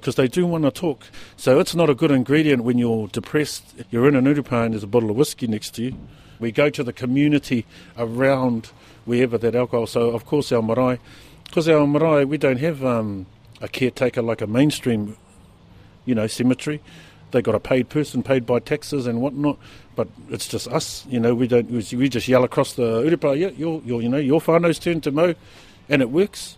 Because 0.00 0.14
they 0.14 0.28
do 0.28 0.46
want 0.46 0.64
to 0.64 0.70
talk. 0.70 1.06
So 1.36 1.58
it's 1.58 1.74
not 1.74 1.90
a 1.90 1.94
good 1.94 2.10
ingredient 2.10 2.62
when 2.62 2.78
you're 2.78 3.08
depressed. 3.08 3.74
You're 3.90 4.08
in 4.08 4.14
an 4.14 4.24
urupa 4.26 4.64
and 4.64 4.74
there's 4.74 4.84
a 4.84 4.86
bottle 4.86 5.10
of 5.10 5.16
whiskey 5.16 5.46
next 5.46 5.74
to 5.74 5.82
you. 5.82 5.94
We 6.38 6.52
go 6.52 6.70
to 6.70 6.84
the 6.84 6.92
community 6.92 7.66
around 7.96 8.70
wherever 9.04 9.36
that 9.38 9.54
alcohol. 9.54 9.86
So 9.86 10.10
of 10.10 10.24
course 10.24 10.52
our 10.52 10.62
marae, 10.62 11.00
because 11.44 11.68
our 11.68 11.86
marae 11.86 12.24
we 12.24 12.38
don't 12.38 12.60
have 12.60 12.84
um, 12.84 13.26
a 13.60 13.68
caretaker 13.68 14.22
like 14.22 14.40
a 14.40 14.46
mainstream, 14.46 15.16
you 16.04 16.14
know, 16.14 16.26
cemetery. 16.26 16.80
They 17.30 17.42
got 17.42 17.54
a 17.54 17.60
paid 17.60 17.88
person, 17.88 18.22
paid 18.22 18.46
by 18.46 18.60
taxes 18.60 19.06
and 19.06 19.20
whatnot. 19.20 19.58
But 19.96 20.08
it's 20.30 20.46
just 20.46 20.68
us, 20.68 21.04
you 21.08 21.18
know. 21.18 21.34
We 21.34 21.48
don't. 21.48 21.68
We 21.70 22.08
just 22.08 22.28
yell 22.28 22.44
across 22.44 22.74
the 22.74 23.02
urupa. 23.02 23.36
Yeah, 23.38 23.48
your, 23.48 23.82
your, 23.84 24.00
you 24.00 24.08
know, 24.08 24.18
your 24.18 24.40
whānau's 24.40 24.78
turn 24.78 25.00
to 25.02 25.10
mow, 25.10 25.34
and 25.88 26.00
it 26.00 26.10
works. 26.10 26.56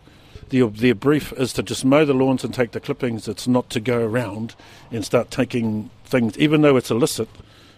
Their, 0.50 0.66
their 0.66 0.96
brief 0.96 1.32
is 1.34 1.52
to 1.54 1.62
just 1.62 1.84
mow 1.84 2.04
the 2.04 2.12
lawns 2.12 2.42
and 2.42 2.52
take 2.52 2.72
the 2.72 2.80
clippings. 2.80 3.28
It's 3.28 3.46
not 3.46 3.70
to 3.70 3.80
go 3.80 4.04
around 4.04 4.56
and 4.90 5.04
start 5.04 5.30
taking 5.30 5.90
things, 6.04 6.36
even 6.38 6.62
though 6.62 6.76
it's 6.76 6.90
illicit. 6.90 7.28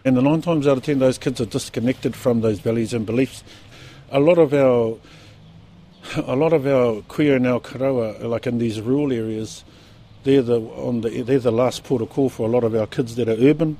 And 0.04 0.16
the 0.16 0.22
nine 0.22 0.40
times 0.40 0.66
out 0.66 0.78
of 0.78 0.82
ten, 0.82 0.98
those 0.98 1.18
kids 1.18 1.40
are 1.40 1.46
disconnected 1.46 2.16
from 2.16 2.40
those 2.40 2.60
values 2.60 2.94
and 2.94 3.04
beliefs. 3.04 3.44
A 4.10 4.20
lot 4.20 4.38
of 4.38 4.54
our, 4.54 4.98
a 6.16 6.34
lot 6.34 6.54
of 6.54 6.66
our 6.66 7.02
queer 7.02 7.36
and 7.36 7.46
our 7.46 7.60
karawa, 7.60 8.22
like 8.24 8.46
in 8.46 8.56
these 8.58 8.80
rural 8.80 9.12
areas, 9.12 9.64
they're 10.24 10.42
the 10.42 10.60
on 10.60 11.02
the 11.02 11.22
they're 11.22 11.38
the 11.38 11.52
last 11.52 11.84
port 11.84 12.00
of 12.00 12.08
call 12.08 12.30
for 12.30 12.48
a 12.48 12.50
lot 12.50 12.64
of 12.64 12.74
our 12.74 12.86
kids 12.86 13.16
that 13.16 13.28
are 13.28 13.36
urban, 13.38 13.78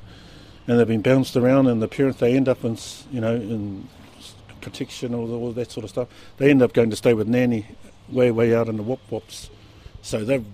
and 0.66 0.78
they've 0.78 0.87
been 0.87 1.02
bounced 1.02 1.37
around, 1.37 1.66
and 1.66 1.80
the 1.80 1.88
parents 1.88 2.20
they 2.20 2.37
end 2.37 2.49
up 2.49 2.64
in 2.64 2.76
you 3.11 3.20
know 3.20 3.34
in 3.34 3.88
protection 4.61 5.14
or 5.14 5.28
all 5.28 5.52
that 5.52 5.70
sort 5.70 5.84
of 5.84 5.90
stuff. 5.90 6.08
They 6.37 6.50
end 6.50 6.62
up 6.62 6.72
going 6.72 6.90
to 6.90 6.96
stay 6.96 7.14
with 7.14 7.26
nanny 7.26 7.66
way 8.09 8.30
way 8.30 8.54
out 8.54 8.68
in 8.68 8.76
the 8.76 8.82
wop 8.82 9.00
wops, 9.11 9.50
so 10.02 10.25
they've 10.25 10.44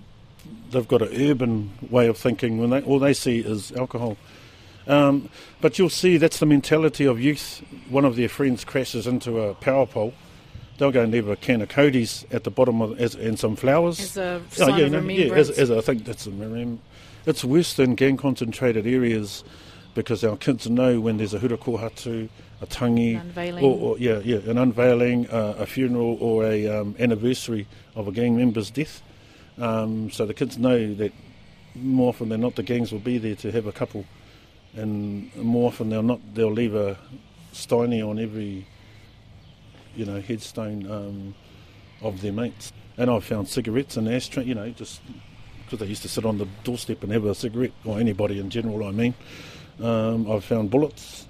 they've 0.70 0.88
got 0.88 1.02
an 1.02 1.30
urban 1.30 1.70
way 1.90 2.06
of 2.06 2.16
thinking 2.16 2.58
when 2.58 2.70
they 2.70 2.82
all 2.82 2.98
they 2.98 3.14
see 3.14 3.38
is 3.40 3.72
alcohol. 3.72 4.16
Um, 4.86 5.28
but 5.60 5.78
you'll 5.78 5.90
see 5.90 6.16
that's 6.16 6.38
the 6.38 6.46
mentality 6.46 7.04
of 7.04 7.20
youth. 7.20 7.62
One 7.90 8.04
of 8.06 8.16
their 8.16 8.28
friends 8.28 8.64
crashes 8.64 9.06
into 9.06 9.40
a 9.40 9.54
power 9.54 9.84
pole. 9.86 10.14
They'll 10.78 10.92
go 10.92 11.02
and 11.02 11.12
leave 11.12 11.28
a 11.28 11.36
can 11.36 11.60
of 11.60 11.68
Cody's 11.68 12.24
at 12.30 12.44
the 12.44 12.50
bottom 12.50 12.80
of, 12.80 12.98
as, 13.00 13.14
and 13.16 13.38
some 13.38 13.56
flowers. 13.56 13.98
As 14.00 14.16
a 14.16 14.40
Oh, 14.44 14.54
sign 14.54 14.78
yeah, 14.78 14.84
of 14.86 14.92
no, 14.92 15.00
yeah, 15.10 15.34
as, 15.34 15.50
as 15.50 15.70
I 15.70 15.80
think 15.80 16.04
that's 16.04 16.26
a 16.26 16.30
remem- 16.30 16.78
It's 17.26 17.44
worse 17.44 17.74
than 17.74 17.96
gang 17.96 18.16
concentrated 18.16 18.86
areas 18.86 19.42
because 19.94 20.22
our 20.24 20.36
kids 20.36 20.68
know 20.68 21.00
when 21.00 21.16
there's 21.16 21.34
a 21.34 21.38
hurakohatu, 21.38 22.28
a 22.60 22.66
tangi, 22.66 23.14
An 23.14 23.20
unveiling. 23.22 23.64
or, 23.64 23.76
or 23.78 23.98
yeah, 23.98 24.20
yeah, 24.24 24.38
an 24.38 24.58
unveiling, 24.58 25.28
uh, 25.28 25.54
a 25.58 25.66
funeral, 25.66 26.16
or 26.20 26.44
a 26.44 26.66
um, 26.68 26.94
anniversary 26.98 27.66
of 27.94 28.08
a 28.08 28.12
gang 28.12 28.36
member's 28.36 28.70
death. 28.70 29.02
Um, 29.58 30.10
so 30.10 30.24
the 30.26 30.34
kids 30.34 30.58
know 30.58 30.94
that 30.94 31.12
more 31.74 32.10
often 32.10 32.28
than 32.28 32.40
not, 32.40 32.54
the 32.56 32.62
gangs 32.62 32.92
will 32.92 33.00
be 33.00 33.18
there 33.18 33.34
to 33.36 33.50
have 33.52 33.66
a 33.66 33.72
couple, 33.72 34.04
and 34.74 35.34
more 35.36 35.68
often 35.68 35.90
they'll 35.90 36.02
not. 36.02 36.20
They'll 36.34 36.52
leave 36.52 36.74
a 36.74 36.96
steiny 37.52 38.06
on 38.08 38.18
every, 38.18 38.66
you 39.96 40.04
know, 40.04 40.20
headstone 40.20 40.90
um, 40.90 41.34
of 42.02 42.20
their 42.20 42.32
mates. 42.32 42.72
And 42.96 43.10
I've 43.10 43.24
found 43.24 43.48
cigarettes 43.48 43.96
and 43.96 44.08
ashtray, 44.08 44.44
you 44.44 44.54
know, 44.54 44.70
just 44.70 45.00
because 45.64 45.78
they 45.78 45.86
used 45.86 46.02
to 46.02 46.08
sit 46.08 46.24
on 46.24 46.38
the 46.38 46.46
doorstep 46.64 47.02
and 47.02 47.12
have 47.12 47.24
a 47.24 47.34
cigarette, 47.34 47.72
or 47.84 47.98
anybody 48.00 48.38
in 48.38 48.50
general, 48.50 48.84
I 48.84 48.90
mean. 48.90 49.14
Um, 49.82 50.30
I've 50.30 50.44
found 50.44 50.70
bullets, 50.70 51.26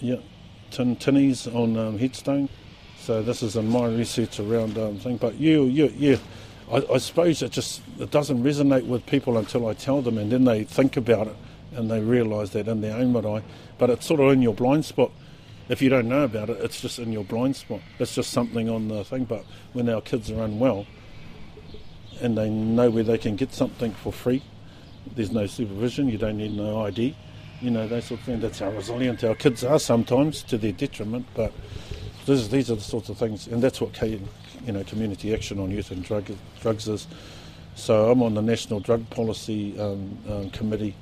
yeah, 0.00 0.16
tin 0.70 0.96
tinnies 0.96 1.46
on 1.54 1.76
um, 1.76 1.98
headstone. 1.98 2.48
So 3.00 3.22
this 3.22 3.42
is 3.42 3.56
in 3.56 3.68
my 3.68 3.86
research 3.86 4.40
around 4.40 4.76
um, 4.78 4.98
thing. 4.98 5.16
But 5.16 5.36
you, 5.36 5.64
you, 5.64 5.92
yeah, 5.96 6.16
I, 6.70 6.84
I 6.94 6.98
suppose 6.98 7.42
it 7.42 7.52
just 7.52 7.82
it 7.98 8.10
doesn't 8.10 8.42
resonate 8.42 8.86
with 8.86 9.04
people 9.06 9.38
until 9.38 9.66
I 9.66 9.74
tell 9.74 10.02
them, 10.02 10.18
and 10.18 10.32
then 10.32 10.44
they 10.44 10.64
think 10.64 10.96
about 10.96 11.26
it 11.26 11.36
and 11.72 11.90
they 11.90 12.00
realise 12.00 12.50
that 12.50 12.68
in 12.68 12.80
their 12.80 12.96
own 12.96 13.12
marae. 13.12 13.42
But 13.78 13.90
it's 13.90 14.06
sort 14.06 14.20
of 14.20 14.32
in 14.32 14.42
your 14.42 14.54
blind 14.54 14.84
spot. 14.84 15.10
If 15.68 15.82
you 15.82 15.90
don't 15.90 16.08
know 16.08 16.24
about 16.24 16.48
it, 16.50 16.58
it's 16.60 16.80
just 16.80 16.98
in 16.98 17.12
your 17.12 17.24
blind 17.24 17.56
spot. 17.56 17.80
It's 17.98 18.14
just 18.14 18.30
something 18.30 18.68
on 18.68 18.88
the 18.88 19.04
thing. 19.04 19.24
But 19.24 19.44
when 19.74 19.88
our 19.88 20.00
kids 20.00 20.30
are 20.30 20.42
unwell 20.42 20.86
and 22.20 22.36
they 22.36 22.48
know 22.48 22.90
where 22.90 23.04
they 23.04 23.18
can 23.18 23.36
get 23.36 23.52
something 23.52 23.92
for 23.92 24.12
free, 24.12 24.42
there's 25.14 25.30
no 25.30 25.46
supervision. 25.46 26.08
You 26.08 26.18
don't 26.18 26.38
need 26.38 26.56
no 26.56 26.84
ID. 26.84 27.14
You 27.60 27.70
know, 27.70 27.88
that 27.88 28.04
sort 28.04 28.20
of 28.20 28.26
thing. 28.26 28.40
That's 28.40 28.60
how 28.60 28.70
resilient 28.70 29.24
our 29.24 29.34
kids 29.34 29.64
are 29.64 29.78
sometimes 29.78 30.42
to 30.44 30.58
their 30.58 30.72
detriment. 30.72 31.26
But 31.34 31.52
this, 32.26 32.48
these 32.48 32.70
are 32.70 32.76
the 32.76 32.80
sorts 32.80 33.08
of 33.08 33.18
things, 33.18 33.46
and 33.48 33.62
that's 33.62 33.80
what 33.80 34.00
you 34.00 34.20
know, 34.66 34.84
community 34.84 35.34
action 35.34 35.58
on 35.58 35.70
youth 35.70 35.90
and 35.90 36.04
drug, 36.04 36.30
drugs 36.60 36.88
is. 36.88 37.06
So 37.74 38.10
I'm 38.10 38.22
on 38.22 38.34
the 38.34 38.42
National 38.42 38.80
Drug 38.80 39.08
Policy 39.10 39.78
um, 39.78 40.18
um, 40.28 40.50
Committee. 40.50 40.94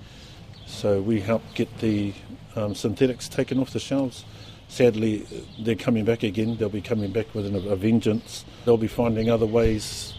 So 0.66 1.00
we 1.00 1.20
help 1.20 1.42
get 1.54 1.78
the 1.78 2.12
um, 2.54 2.74
synthetics 2.74 3.28
taken 3.28 3.58
off 3.60 3.72
the 3.72 3.80
shelves. 3.80 4.24
Sadly, 4.68 5.26
they're 5.58 5.74
coming 5.74 6.04
back 6.04 6.22
again. 6.22 6.56
They'll 6.56 6.68
be 6.68 6.80
coming 6.80 7.12
back 7.12 7.34
with 7.34 7.46
an, 7.46 7.54
a 7.54 7.76
vengeance. 7.76 8.44
They'll 8.64 8.76
be 8.76 8.88
finding 8.88 9.30
other 9.30 9.46
ways 9.46 10.14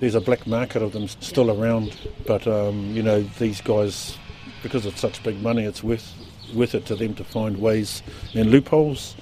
there's 0.00 0.14
a 0.14 0.20
black 0.20 0.46
market 0.46 0.82
of 0.82 0.92
them 0.92 1.06
still 1.06 1.50
around. 1.50 1.94
But 2.26 2.46
um, 2.46 2.96
you 2.96 3.02
know, 3.02 3.22
these 3.38 3.60
guys, 3.60 4.16
because 4.62 4.86
it's 4.86 5.00
such 5.00 5.22
big 5.22 5.40
money, 5.40 5.64
it's 5.64 5.82
worth 5.82 6.14
worth 6.54 6.74
it 6.74 6.84
to 6.86 6.96
them 6.96 7.14
to 7.14 7.24
find 7.24 7.58
ways 7.58 8.02
and 8.34 8.50
loopholes 8.50 9.14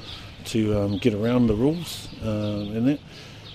to 0.47 0.81
um, 0.81 0.99
get 0.99 1.13
around 1.13 1.47
the 1.47 1.55
rules 1.55 2.09
uh, 2.25 2.75
and 2.75 2.89
that. 2.89 3.01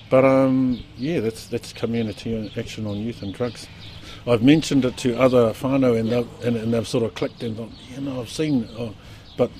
But 0.10 0.26
um, 0.26 0.84
yeah, 0.98 1.22
that's 1.22 1.48
that's 1.48 1.74
community 1.74 2.52
action 2.58 2.86
on 2.86 2.98
youth 2.98 3.22
and 3.24 3.34
drugs. 3.34 3.68
I've 4.26 4.44
mentioned 4.44 4.86
it 4.86 4.96
to 4.98 5.20
other 5.20 5.52
whānau 5.52 6.00
and, 6.00 6.10
they've, 6.10 6.46
and, 6.46 6.56
and 6.56 6.74
they've 6.74 6.88
sort 6.88 7.04
of 7.04 7.14
clicked 7.14 7.44
and 7.44 7.58
gone, 7.58 7.74
you 7.94 8.00
know, 8.00 8.22
I've 8.22 8.30
seen, 8.30 8.70
oh, 8.78 8.96
but 9.38 9.52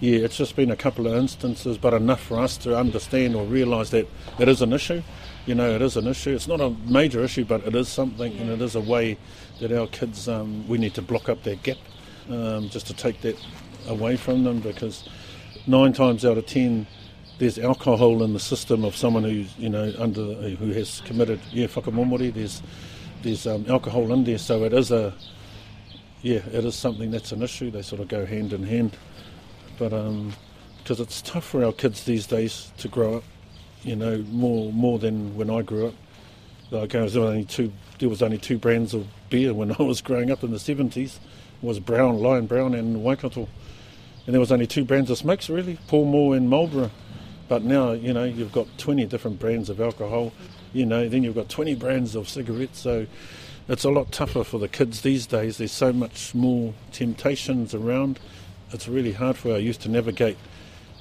yeah, 0.00 0.18
it's 0.20 0.36
just 0.36 0.56
been 0.56 0.70
a 0.70 0.76
couple 0.76 1.06
of 1.06 1.14
instances, 1.14 1.78
but 1.78 1.94
enough 1.94 2.20
for 2.20 2.38
us 2.38 2.56
to 2.58 2.76
understand 2.76 3.36
or 3.36 3.44
realise 3.44 3.90
that 3.90 4.08
it 4.38 4.48
is 4.48 4.60
an 4.60 4.72
issue. 4.72 5.02
You 5.46 5.54
know, 5.54 5.70
it 5.70 5.82
is 5.82 5.96
an 5.96 6.06
issue. 6.06 6.34
It's 6.34 6.48
not 6.48 6.60
a 6.60 6.70
major 6.86 7.22
issue, 7.22 7.44
but 7.44 7.66
it 7.66 7.74
is 7.74 7.88
something, 7.88 8.36
and 8.38 8.50
it 8.50 8.60
is 8.60 8.74
a 8.74 8.80
way 8.80 9.16
that 9.60 9.72
our 9.72 9.86
kids, 9.86 10.28
um, 10.28 10.66
we 10.68 10.78
need 10.78 10.94
to 10.94 11.02
block 11.02 11.28
up 11.28 11.42
that 11.44 11.62
gap, 11.62 11.78
um, 12.28 12.68
just 12.68 12.86
to 12.88 12.94
take 12.94 13.20
that 13.22 13.36
away 13.86 14.16
from 14.16 14.44
them, 14.44 14.60
because 14.60 15.08
nine 15.66 15.92
times 15.92 16.24
out 16.24 16.38
of 16.38 16.46
ten, 16.46 16.86
there's 17.38 17.58
alcohol 17.58 18.22
in 18.22 18.32
the 18.32 18.40
system 18.40 18.84
of 18.84 18.94
someone 18.94 19.24
who's, 19.24 19.56
you 19.58 19.68
know, 19.68 19.92
under 19.98 20.34
who 20.34 20.72
has 20.72 21.00
committed 21.04 21.40
yeah 21.50 21.66
whakamomori. 21.66 22.32
There's 22.32 22.62
there's 23.22 23.46
um, 23.46 23.64
alcohol 23.68 24.12
in 24.12 24.24
there, 24.24 24.38
so 24.38 24.64
it 24.64 24.72
is 24.72 24.90
a 24.90 25.12
yeah, 26.22 26.40
it 26.52 26.64
is 26.64 26.76
something 26.76 27.10
that's 27.10 27.32
an 27.32 27.42
issue. 27.42 27.70
They 27.70 27.82
sort 27.82 28.00
of 28.00 28.08
go 28.08 28.24
hand 28.26 28.52
in 28.52 28.62
hand 28.62 28.96
but 29.78 29.92
um, 29.92 30.32
because 30.82 31.00
it's 31.00 31.22
tough 31.22 31.44
for 31.44 31.64
our 31.64 31.72
kids 31.72 32.04
these 32.04 32.26
days 32.26 32.72
to 32.78 32.88
grow 32.88 33.16
up, 33.16 33.24
you 33.82 33.96
know, 33.96 34.18
more 34.30 34.72
more 34.72 34.98
than 34.98 35.36
when 35.36 35.50
I 35.50 35.62
grew 35.62 35.88
up. 35.88 35.94
Like 36.70 36.90
there 36.90 37.02
was 37.02 37.16
only 37.16 37.44
two 37.44 37.72
there 37.98 38.08
was 38.08 38.22
only 38.22 38.38
two 38.38 38.58
brands 38.58 38.94
of 38.94 39.06
beer 39.30 39.54
when 39.54 39.72
I 39.78 39.82
was 39.82 40.00
growing 40.00 40.30
up 40.30 40.42
in 40.42 40.50
the 40.50 40.58
seventies. 40.58 41.20
It 41.62 41.66
was 41.66 41.78
Brown, 41.78 42.18
Lion 42.18 42.46
Brown, 42.46 42.74
and 42.74 43.02
Waikato, 43.02 43.48
and 44.26 44.34
there 44.34 44.40
was 44.40 44.50
only 44.50 44.66
two 44.66 44.84
brands 44.84 45.10
of 45.10 45.18
smokes 45.18 45.48
really, 45.48 45.78
Pall 45.86 46.04
Mall 46.04 46.32
and 46.32 46.48
Marlboro. 46.48 46.90
But 47.48 47.62
now 47.62 47.92
you 47.92 48.12
know 48.12 48.24
you've 48.24 48.52
got 48.52 48.66
twenty 48.78 49.06
different 49.06 49.38
brands 49.38 49.68
of 49.68 49.80
alcohol. 49.80 50.32
You 50.72 50.86
know, 50.86 51.06
then 51.08 51.22
you've 51.22 51.34
got 51.34 51.48
twenty 51.48 51.74
brands 51.74 52.14
of 52.14 52.28
cigarettes. 52.28 52.80
So 52.80 53.06
it's 53.68 53.84
a 53.84 53.90
lot 53.90 54.10
tougher 54.10 54.42
for 54.42 54.58
the 54.58 54.68
kids 54.68 55.02
these 55.02 55.26
days. 55.26 55.58
There's 55.58 55.72
so 55.72 55.92
much 55.92 56.34
more 56.34 56.72
temptations 56.92 57.74
around 57.74 58.18
it's 58.72 58.88
really 58.88 59.12
hard 59.12 59.36
for 59.36 59.52
our 59.52 59.58
youth 59.58 59.80
to 59.80 59.88
navigate 59.88 60.36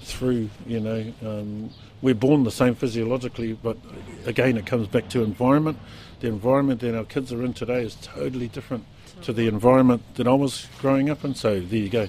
through. 0.03 0.49
You 0.67 0.79
know, 0.79 1.13
um, 1.23 1.69
we're 2.01 2.15
born 2.15 2.43
the 2.43 2.51
same 2.51 2.75
physiologically, 2.75 3.53
but 3.53 3.77
again, 4.25 4.57
it 4.57 4.65
comes 4.65 4.87
back 4.87 5.09
to 5.09 5.23
environment. 5.23 5.77
The 6.19 6.27
environment 6.27 6.81
that 6.81 6.95
our 6.95 7.05
kids 7.05 7.31
are 7.31 7.43
in 7.43 7.53
today 7.53 7.83
is 7.83 7.95
totally 8.01 8.47
different 8.47 8.85
to 9.23 9.33
the 9.33 9.47
environment 9.47 10.03
that 10.15 10.27
I 10.27 10.33
was 10.33 10.67
growing 10.79 11.09
up 11.09 11.23
in. 11.23 11.35
So 11.35 11.59
there 11.59 11.79
you 11.79 11.89
go. 11.89 12.07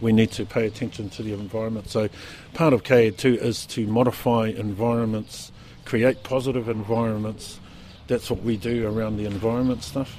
We 0.00 0.12
need 0.12 0.32
to 0.32 0.44
pay 0.44 0.66
attention 0.66 1.08
to 1.10 1.22
the 1.22 1.32
environment. 1.32 1.88
So 1.88 2.08
part 2.52 2.72
of 2.72 2.82
KA2 2.82 3.36
is 3.36 3.64
to 3.66 3.86
modify 3.86 4.48
environments, 4.48 5.52
create 5.84 6.22
positive 6.22 6.68
environments. 6.68 7.60
That's 8.06 8.30
what 8.30 8.42
we 8.42 8.56
do 8.56 8.86
around 8.86 9.16
the 9.16 9.24
environment 9.24 9.82
stuff. 9.82 10.18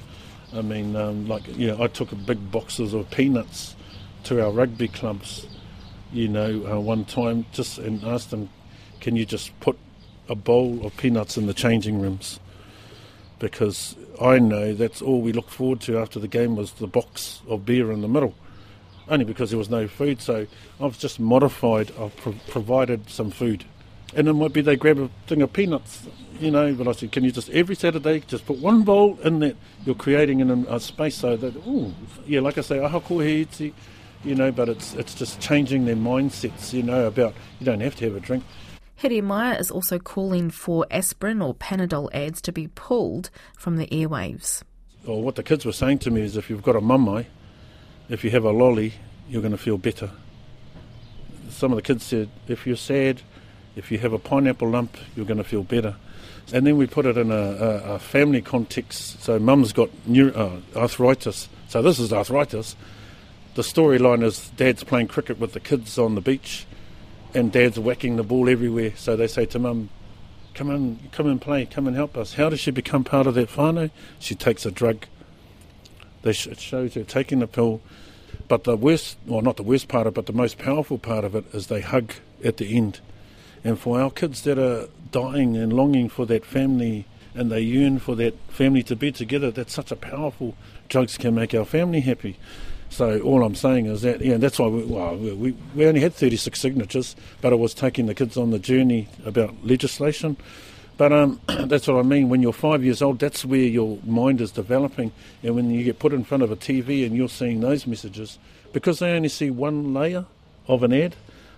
I 0.52 0.62
mean, 0.62 0.96
um, 0.96 1.28
like, 1.28 1.46
you 1.56 1.68
know, 1.68 1.82
I 1.82 1.88
took 1.88 2.10
big 2.24 2.50
boxes 2.50 2.94
of 2.94 3.10
peanuts 3.10 3.76
to 4.26 4.44
our 4.44 4.50
rugby 4.50 4.88
clubs, 4.88 5.46
you 6.12 6.26
know, 6.26 6.66
uh, 6.66 6.80
one 6.80 7.04
time 7.04 7.46
just 7.52 7.78
and 7.78 8.02
asked 8.04 8.30
them, 8.30 8.48
can 9.00 9.14
you 9.14 9.24
just 9.24 9.58
put 9.60 9.78
a 10.28 10.34
bowl 10.34 10.84
of 10.84 10.96
peanuts 10.96 11.36
in 11.36 11.46
the 11.46 11.54
changing 11.54 12.00
rooms? 12.00 12.40
Because 13.38 13.94
I 14.20 14.40
know 14.40 14.74
that's 14.74 15.00
all 15.00 15.20
we 15.20 15.32
looked 15.32 15.50
forward 15.50 15.80
to 15.82 15.98
after 15.98 16.18
the 16.18 16.26
game 16.26 16.56
was 16.56 16.72
the 16.72 16.88
box 16.88 17.40
of 17.48 17.64
beer 17.64 17.92
in 17.92 18.00
the 18.00 18.08
middle. 18.08 18.34
Only 19.08 19.24
because 19.24 19.50
there 19.50 19.58
was 19.58 19.70
no 19.70 19.86
food, 19.86 20.20
so 20.20 20.48
I've 20.80 20.98
just 20.98 21.20
modified, 21.20 21.92
I've 21.96 22.16
pro- 22.16 22.34
provided 22.48 23.08
some 23.08 23.30
food. 23.30 23.64
And 24.16 24.26
it 24.26 24.32
might 24.32 24.52
be 24.52 24.60
they 24.60 24.74
grab 24.74 24.98
a 24.98 25.08
thing 25.28 25.42
of 25.42 25.52
peanuts, 25.52 26.08
you 26.40 26.50
know, 26.50 26.74
but 26.74 26.88
I 26.88 26.92
said, 26.92 27.12
can 27.12 27.22
you 27.22 27.30
just 27.30 27.50
every 27.50 27.76
Saturday 27.76 28.20
just 28.26 28.44
put 28.44 28.58
one 28.58 28.82
bowl 28.82 29.20
in 29.22 29.38
that 29.40 29.56
you're 29.84 29.94
creating 29.94 30.40
in 30.40 30.50
a, 30.50 30.80
space 30.80 31.16
so 31.16 31.36
that, 31.36 31.54
oh, 31.64 31.94
yeah, 32.26 32.40
like 32.40 32.58
I 32.58 32.62
say, 32.62 32.80
aha 32.80 32.98
ko 32.98 33.20
he 33.20 33.42
iti, 33.42 33.72
you 34.26 34.34
know, 34.34 34.50
but 34.50 34.68
it's 34.68 34.94
it's 34.94 35.14
just 35.14 35.40
changing 35.40 35.86
their 35.86 35.96
mindsets, 35.96 36.72
you 36.72 36.82
know, 36.82 37.06
about 37.06 37.34
you 37.60 37.66
don't 37.66 37.80
have 37.80 37.94
to 37.96 38.04
have 38.04 38.16
a 38.16 38.20
drink. 38.20 38.44
Heremaia 38.96 39.58
is 39.58 39.70
also 39.70 39.98
calling 39.98 40.50
for 40.50 40.86
aspirin 40.90 41.42
or 41.42 41.54
Panadol 41.54 42.08
ads 42.14 42.40
to 42.42 42.52
be 42.52 42.68
pulled 42.68 43.30
from 43.56 43.76
the 43.76 43.86
airwaves. 43.88 44.62
Well, 45.06 45.20
what 45.20 45.36
the 45.36 45.42
kids 45.42 45.64
were 45.64 45.72
saying 45.72 45.98
to 46.00 46.10
me 46.10 46.22
is 46.22 46.36
if 46.36 46.48
you've 46.48 46.62
got 46.62 46.76
a 46.76 46.80
mamai, 46.80 47.26
if 48.08 48.24
you 48.24 48.30
have 48.30 48.44
a 48.44 48.50
lolly, 48.50 48.94
you're 49.28 49.42
going 49.42 49.52
to 49.52 49.58
feel 49.58 49.76
better. 49.76 50.10
Some 51.50 51.72
of 51.72 51.76
the 51.76 51.82
kids 51.82 52.04
said, 52.04 52.28
if 52.48 52.66
you're 52.66 52.76
sad, 52.76 53.20
if 53.76 53.92
you 53.92 53.98
have 53.98 54.14
a 54.14 54.18
pineapple 54.18 54.70
lump, 54.70 54.96
you're 55.14 55.26
going 55.26 55.38
to 55.38 55.44
feel 55.44 55.62
better. 55.62 55.96
And 56.52 56.66
then 56.66 56.76
we 56.76 56.86
put 56.86 57.06
it 57.06 57.18
in 57.18 57.30
a, 57.30 57.34
a, 57.34 57.94
a 57.94 57.98
family 57.98 58.40
context. 58.40 59.22
So 59.22 59.38
mum's 59.38 59.72
got 59.72 59.90
neuro, 60.06 60.32
uh, 60.74 60.78
arthritis. 60.78 61.48
So 61.68 61.82
this 61.82 61.98
is 61.98 62.12
arthritis 62.12 62.76
the 63.56 63.62
storyline 63.62 64.22
is 64.22 64.50
dad's 64.50 64.84
playing 64.84 65.08
cricket 65.08 65.38
with 65.40 65.54
the 65.54 65.60
kids 65.60 65.98
on 65.98 66.14
the 66.14 66.20
beach 66.20 66.66
and 67.34 67.50
dad's 67.50 67.78
whacking 67.78 68.16
the 68.16 68.22
ball 68.22 68.50
everywhere. 68.50 68.92
So 68.96 69.16
they 69.16 69.26
say 69.26 69.46
to 69.46 69.58
mum, 69.58 69.88
come 70.52 70.70
in, 70.70 70.98
come 71.10 71.26
and 71.26 71.40
play, 71.40 71.64
come 71.64 71.86
and 71.86 71.96
help 71.96 72.18
us. 72.18 72.34
How 72.34 72.50
does 72.50 72.60
she 72.60 72.70
become 72.70 73.02
part 73.02 73.26
of 73.26 73.34
that 73.34 73.48
whānau? 73.48 73.90
She 74.18 74.34
takes 74.34 74.66
a 74.66 74.70
drug. 74.70 75.06
They 76.20 76.34
sh- 76.34 76.48
it 76.48 76.60
shows 76.60 76.94
her 76.94 77.04
taking 77.04 77.38
the 77.38 77.46
pill. 77.46 77.80
But 78.46 78.64
the 78.64 78.76
worst, 78.76 79.16
well, 79.26 79.40
not 79.40 79.56
the 79.56 79.62
worst 79.62 79.88
part 79.88 80.06
of 80.06 80.12
it, 80.12 80.14
but 80.14 80.26
the 80.26 80.34
most 80.34 80.58
powerful 80.58 80.98
part 80.98 81.24
of 81.24 81.34
it 81.34 81.46
is 81.54 81.68
they 81.68 81.80
hug 81.80 82.12
at 82.44 82.58
the 82.58 82.76
end. 82.76 83.00
And 83.64 83.78
for 83.78 83.98
our 83.98 84.10
kids 84.10 84.42
that 84.42 84.58
are 84.58 84.88
dying 85.10 85.56
and 85.56 85.72
longing 85.72 86.10
for 86.10 86.26
that 86.26 86.44
family 86.44 87.06
and 87.34 87.50
they 87.50 87.60
yearn 87.60 88.00
for 88.00 88.14
that 88.16 88.34
family 88.50 88.82
to 88.82 88.94
be 88.94 89.10
together, 89.12 89.50
that's 89.50 89.72
such 89.72 89.90
a 89.90 89.96
powerful. 89.96 90.54
Drugs 90.90 91.16
can 91.16 91.34
make 91.34 91.54
our 91.54 91.64
family 91.64 92.00
happy. 92.00 92.36
So 92.96 93.20
all 93.20 93.44
I'm 93.44 93.54
saying 93.54 93.84
is 93.84 94.00
that, 94.00 94.22
yeah, 94.22 94.38
that's 94.38 94.58
why 94.58 94.68
we, 94.68 94.82
well, 94.84 95.14
we, 95.16 95.54
we 95.74 95.86
only 95.86 96.00
had 96.00 96.14
36 96.14 96.58
signatures, 96.58 97.14
but 97.42 97.52
it 97.52 97.56
was 97.56 97.74
taking 97.74 98.06
the 98.06 98.14
kids 98.14 98.38
on 98.38 98.52
the 98.52 98.58
journey 98.58 99.06
about 99.26 99.54
legislation. 99.62 100.38
But 100.96 101.12
um, 101.12 101.38
that's 101.46 101.88
what 101.88 101.98
I 101.98 102.02
mean. 102.02 102.30
When 102.30 102.40
you're 102.40 102.54
five 102.54 102.82
years 102.82 103.02
old, 103.02 103.18
that's 103.18 103.44
where 103.44 103.60
your 103.60 103.98
mind 104.06 104.40
is 104.40 104.50
developing. 104.50 105.12
And 105.42 105.54
when 105.54 105.68
you 105.68 105.84
get 105.84 105.98
put 105.98 106.14
in 106.14 106.24
front 106.24 106.42
of 106.42 106.50
a 106.50 106.56
TV 106.56 107.04
and 107.04 107.14
you're 107.14 107.28
seeing 107.28 107.60
those 107.60 107.86
messages, 107.86 108.38
because 108.72 108.98
they 109.00 109.10
only 109.10 109.28
see 109.28 109.50
one 109.50 109.92
layer 109.92 110.24
of 110.66 110.82
an 110.82 110.94
ad, 110.94 111.16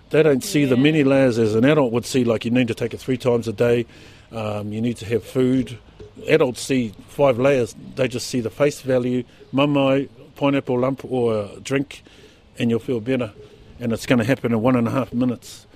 they 0.09 0.21
don't 0.21 0.43
see 0.43 0.63
yeah. 0.63 0.71
the 0.71 0.77
many 0.77 1.05
layers 1.05 1.39
as 1.39 1.55
an 1.55 1.63
adult 1.63 1.93
would 1.93 2.05
see, 2.05 2.25
like 2.25 2.43
you 2.43 2.51
need 2.51 2.67
to 2.67 2.75
take 2.75 2.93
it 2.93 2.97
three 2.97 3.17
times 3.17 3.47
a 3.47 3.53
day, 3.53 3.85
um, 4.33 4.73
you 4.73 4.81
need 4.81 4.97
to 4.97 5.05
have 5.05 5.23
food. 5.23 5.77
Adults 6.27 6.59
see 6.59 6.93
five 7.07 7.39
layers, 7.39 7.77
they 7.95 8.09
just 8.09 8.27
see 8.27 8.41
the 8.41 8.49
face 8.49 8.81
value, 8.81 9.23
mamai, 9.53 10.09
pineapple 10.39 10.79
lump 10.79 11.03
or 11.03 11.35
a 11.35 11.59
drink 11.59 12.01
and 12.57 12.69
you'll 12.69 12.79
feel 12.79 13.01
better. 13.01 13.33
And 13.79 13.91
it's 13.91 14.05
going 14.05 14.19
to 14.19 14.25
happen 14.25 14.53
in 14.53 14.61
one 14.61 14.75
and 14.75 14.87
a 14.87 14.91
half 14.91 15.13
minutes. 15.13 15.67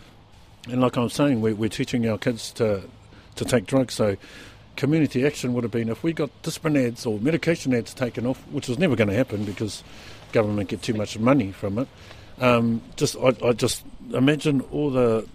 And 0.70 0.80
like 0.80 0.96
I'm 0.96 1.10
saying, 1.10 1.42
we're, 1.42 1.56
we're 1.56 1.70
teaching 1.70 2.08
our 2.08 2.18
kids 2.18 2.52
to, 2.54 2.84
to 3.36 3.46
take 3.46 3.66
drugs. 3.66 3.94
So 3.94 4.16
community 4.78 5.26
action 5.26 5.54
would 5.54 5.64
have 5.66 5.72
been 5.72 5.90
if 5.90 6.02
we 6.02 6.14
got 6.14 6.30
Disprin 6.44 6.88
ads 6.88 7.06
or 7.06 7.20
medication 7.20 7.74
ads 7.74 7.94
taken 7.94 8.26
off, 8.26 8.40
which 8.52 8.70
was 8.70 8.80
never 8.80 8.96
going 8.96 9.10
to 9.10 9.16
happen 9.16 9.44
because 9.44 9.84
government 10.32 10.70
get 10.70 10.82
too 10.82 10.94
much 10.94 11.20
money 11.20 11.52
from 11.52 11.80
it. 11.80 11.88
Um, 12.40 12.82
just 12.96 13.16
I, 13.18 13.34
I 13.46 13.52
just 13.54 13.86
imagine 14.14 14.62
all 14.72 14.90
the 14.90 15.28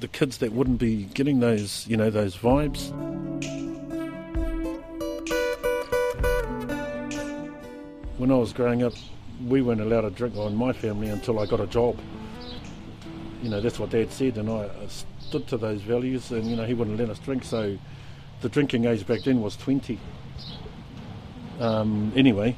the 0.00 0.08
kids 0.08 0.38
that 0.38 0.52
wouldn't 0.52 0.78
be 0.78 1.04
getting 1.04 1.40
those 1.40 1.86
you 1.88 1.96
know 1.96 2.10
those 2.10 2.36
vibes. 2.36 2.92
When 8.18 8.30
I 8.30 8.36
was 8.36 8.52
growing 8.52 8.82
up, 8.82 8.94
we 9.46 9.60
weren't 9.60 9.80
allowed 9.80 10.02
to 10.02 10.10
drink 10.10 10.36
in 10.36 10.56
my 10.56 10.72
family 10.72 11.08
until 11.08 11.38
I 11.38 11.46
got 11.46 11.60
a 11.60 11.66
job. 11.66 11.98
You 13.42 13.50
know, 13.50 13.60
that's 13.60 13.78
what 13.78 13.90
Dad 13.90 14.10
said, 14.10 14.38
and 14.38 14.50
I 14.50 14.68
stood 15.18 15.46
to 15.48 15.58
those 15.58 15.82
values, 15.82 16.30
and, 16.30 16.44
you 16.48 16.56
know, 16.56 16.64
he 16.64 16.74
wouldn't 16.74 16.98
let 16.98 17.10
us 17.10 17.18
drink, 17.18 17.44
so 17.44 17.76
the 18.40 18.48
drinking 18.48 18.86
age 18.86 19.06
back 19.06 19.22
then 19.22 19.42
was 19.42 19.56
20. 19.56 19.98
Um, 21.60 22.12
anyway, 22.16 22.56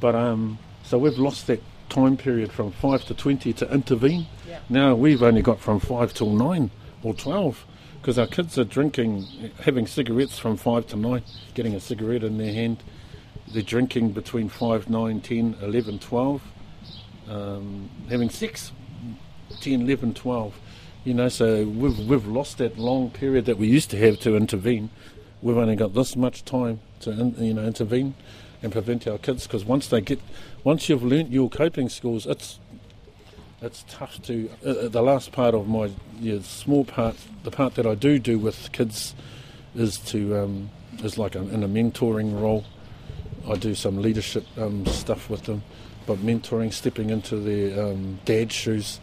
but 0.00 0.14
um, 0.14 0.58
so 0.82 0.98
we've 0.98 1.18
lost 1.18 1.46
that 1.46 1.62
time 1.88 2.16
period 2.16 2.52
from 2.52 2.72
5 2.72 3.04
to 3.06 3.14
20 3.14 3.52
to 3.54 3.72
intervene. 3.72 4.26
Yeah. 4.48 4.58
Now 4.68 4.94
we've 4.94 5.22
only 5.22 5.42
got 5.42 5.60
from 5.60 5.80
5 5.80 6.12
till 6.12 6.30
9 6.30 6.70
or 7.02 7.14
12 7.14 7.64
because 8.00 8.18
our 8.18 8.26
kids 8.26 8.58
are 8.58 8.64
drinking, 8.64 9.26
having 9.62 9.86
cigarettes 9.86 10.38
from 10.38 10.58
5 10.58 10.86
to 10.88 10.96
9, 10.96 11.22
getting 11.54 11.74
a 11.74 11.80
cigarette 11.80 12.22
in 12.22 12.36
their 12.36 12.52
hand 12.52 12.82
they're 13.48 13.62
drinking 13.62 14.12
between 14.12 14.48
5, 14.48 14.90
9, 14.90 15.20
10, 15.20 15.56
11, 15.62 15.98
12, 15.98 16.42
um, 17.28 17.90
having 18.08 18.30
sex 18.30 18.72
10, 19.60 19.82
11, 19.82 20.14
12. 20.14 20.54
You 21.04 21.14
know, 21.14 21.28
so 21.28 21.64
we've, 21.64 21.98
we've 22.00 22.26
lost 22.26 22.58
that 22.58 22.78
long 22.78 23.10
period 23.10 23.46
that 23.46 23.58
we 23.58 23.68
used 23.68 23.90
to 23.90 23.98
have 23.98 24.18
to 24.20 24.36
intervene. 24.36 24.90
we've 25.42 25.56
only 25.56 25.76
got 25.76 25.94
this 25.94 26.16
much 26.16 26.44
time 26.44 26.80
to 27.00 27.10
in, 27.10 27.34
you 27.38 27.54
know 27.54 27.64
intervene 27.64 28.14
and 28.62 28.72
prevent 28.72 29.06
our 29.06 29.18
kids 29.18 29.46
because 29.46 29.64
once 29.64 29.86
they 29.88 30.00
get 30.00 30.20
once 30.64 30.88
you've 30.88 31.04
learnt 31.04 31.30
your 31.30 31.48
coping 31.48 31.88
skills, 31.88 32.26
it's 32.26 32.58
it's 33.62 33.84
tough 33.88 34.20
to. 34.22 34.50
Uh, 34.64 34.70
uh, 34.70 34.88
the 34.88 35.02
last 35.02 35.32
part 35.32 35.54
of 35.54 35.66
my 35.66 35.90
yeah, 36.20 36.40
small 36.42 36.84
part, 36.84 37.16
the 37.42 37.50
part 37.50 37.74
that 37.76 37.86
I 37.86 37.94
do 37.94 38.18
do 38.18 38.38
with 38.38 38.70
kids, 38.72 39.14
is 39.74 39.98
to 39.98 40.36
um, 40.36 40.70
is 40.98 41.16
like 41.16 41.34
a, 41.34 41.40
in 41.40 41.62
a 41.62 41.68
mentoring 41.68 42.40
role. 42.40 42.64
I 43.48 43.56
do 43.56 43.74
some 43.74 44.02
leadership 44.02 44.44
um, 44.58 44.84
stuff 44.86 45.30
with 45.30 45.44
them, 45.44 45.62
but 46.06 46.18
mentoring, 46.18 46.72
stepping 46.72 47.10
into 47.10 47.36
their 47.36 47.86
um, 47.86 48.18
dad's 48.24 48.54
shoes, 48.54 49.00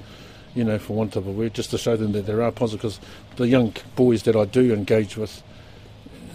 you 0.53 0.63
know, 0.63 0.77
for 0.77 0.93
want 0.93 1.15
of 1.15 1.27
a 1.27 1.31
word, 1.31 1.53
just 1.53 1.71
to 1.71 1.77
show 1.77 1.95
them 1.95 2.11
that 2.11 2.25
there 2.25 2.41
are 2.41 2.51
positives. 2.51 2.99
The 3.37 3.47
young 3.47 3.73
boys 3.95 4.23
that 4.23 4.35
I 4.35 4.45
do 4.45 4.73
engage 4.73 5.17
with, 5.17 5.41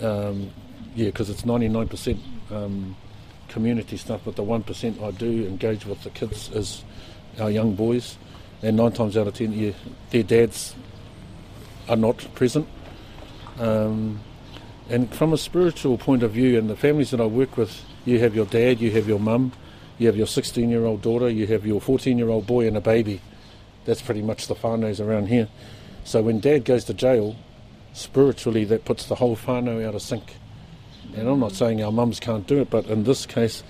um, 0.02 0.50
yeah, 0.94 1.06
because 1.06 1.30
it's 1.30 1.44
ninety 1.44 1.68
nine 1.68 1.88
percent 1.88 2.18
um, 2.50 2.96
community 3.48 3.96
stuff, 3.96 4.22
but 4.24 4.36
the 4.36 4.42
one 4.42 4.62
percent 4.62 5.00
I 5.02 5.10
do 5.10 5.46
engage 5.46 5.86
with 5.86 6.02
the 6.02 6.10
kids 6.10 6.50
is 6.50 6.84
our 7.38 7.50
young 7.50 7.74
boys, 7.74 8.16
and 8.62 8.76
nine 8.76 8.92
times 8.92 9.16
out 9.16 9.26
of 9.26 9.34
ten, 9.34 9.52
yeah, 9.52 9.72
their 10.10 10.22
dads 10.22 10.74
are 11.88 11.96
not 11.96 12.26
present. 12.34 12.66
Um, 13.58 14.20
and 14.88 15.12
from 15.14 15.32
a 15.32 15.38
spiritual 15.38 15.98
point 15.98 16.22
of 16.22 16.32
view, 16.32 16.58
and 16.58 16.70
the 16.70 16.76
families 16.76 17.10
that 17.10 17.20
I 17.20 17.26
work 17.26 17.56
with, 17.56 17.84
you 18.08 18.18
have 18.20 18.34
your 18.34 18.46
dad, 18.46 18.80
you 18.80 18.90
have 18.92 19.08
your 19.08 19.20
mum, 19.20 19.52
you 19.98 20.06
have 20.06 20.16
your 20.16 20.26
16 20.26 20.70
year 20.70 20.84
old 20.84 21.02
daughter, 21.02 21.28
you 21.28 21.46
have 21.46 21.66
your 21.66 21.80
14 21.80 22.18
year 22.18 22.28
old 22.28 22.46
boy, 22.46 22.66
and 22.66 22.76
a 22.76 22.80
baby. 22.80 23.20
That's 23.84 24.02
pretty 24.02 24.22
much 24.22 24.46
the 24.46 24.54
whānaus 24.54 25.04
around 25.04 25.28
here. 25.28 25.48
So 26.04 26.22
when 26.22 26.40
dad 26.40 26.64
goes 26.64 26.84
to 26.84 26.94
jail, 26.94 27.36
spiritually 27.92 28.64
that 28.66 28.84
puts 28.84 29.06
the 29.06 29.16
whole 29.16 29.36
whānau 29.36 29.86
out 29.86 29.94
of 29.94 30.02
sync. 30.02 30.36
And 31.16 31.28
I'm 31.28 31.40
not 31.40 31.52
saying 31.52 31.82
our 31.82 31.92
mums 31.92 32.20
can't 32.20 32.46
do 32.46 32.60
it, 32.60 32.70
but 32.70 32.86
in 32.86 33.04
this 33.04 33.26
case, 33.26 33.62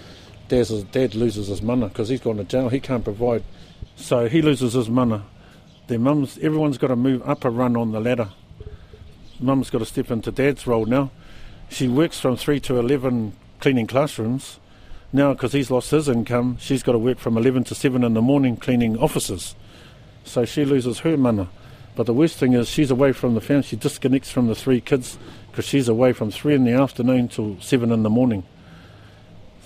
dad's, 0.48 0.82
dad 0.84 1.14
loses 1.14 1.48
his 1.48 1.62
mana 1.62 1.88
because 1.88 2.08
he's 2.08 2.20
gone 2.20 2.36
to 2.36 2.44
jail. 2.44 2.68
He 2.68 2.80
can't 2.80 3.04
provide 3.04 3.44
so 3.98 4.28
he 4.28 4.42
loses 4.42 4.74
his 4.74 4.88
mana. 4.88 5.24
Their 5.88 5.98
mums, 5.98 6.38
everyone's 6.38 6.78
got 6.78 6.88
to 6.88 6.96
move 6.96 7.28
up 7.28 7.44
a 7.44 7.50
run 7.50 7.76
on 7.76 7.92
the 7.92 8.00
ladder. 8.00 8.30
Mum's 9.40 9.70
got 9.70 9.78
to 9.78 9.86
step 9.86 10.10
into 10.10 10.30
dad's 10.30 10.66
role 10.66 10.86
now. 10.86 11.10
She 11.68 11.88
works 11.88 12.18
from 12.20 12.36
3 12.36 12.60
to 12.60 12.78
11 12.78 13.32
cleaning 13.60 13.86
classrooms. 13.86 14.58
Now, 15.12 15.32
because 15.32 15.52
he's 15.52 15.70
lost 15.70 15.90
his 15.90 16.08
income, 16.08 16.58
she's 16.60 16.82
got 16.82 16.92
to 16.92 16.98
work 16.98 17.18
from 17.18 17.38
11 17.38 17.64
to 17.64 17.74
7 17.74 18.04
in 18.04 18.14
the 18.14 18.22
morning 18.22 18.56
cleaning 18.56 18.98
offices. 18.98 19.54
So 20.24 20.44
she 20.44 20.64
loses 20.64 21.00
her 21.00 21.16
mana. 21.16 21.48
But 21.96 22.06
the 22.06 22.14
worst 22.14 22.36
thing 22.36 22.52
is 22.52 22.68
she's 22.68 22.90
away 22.90 23.12
from 23.12 23.34
the 23.34 23.40
family. 23.40 23.64
She 23.64 23.76
disconnects 23.76 24.30
from 24.30 24.46
the 24.46 24.54
three 24.54 24.80
kids 24.80 25.18
because 25.50 25.64
she's 25.64 25.88
away 25.88 26.12
from 26.12 26.30
3 26.30 26.54
in 26.54 26.64
the 26.64 26.72
afternoon 26.72 27.28
till 27.28 27.60
7 27.60 27.90
in 27.90 28.02
the 28.02 28.10
morning. 28.10 28.44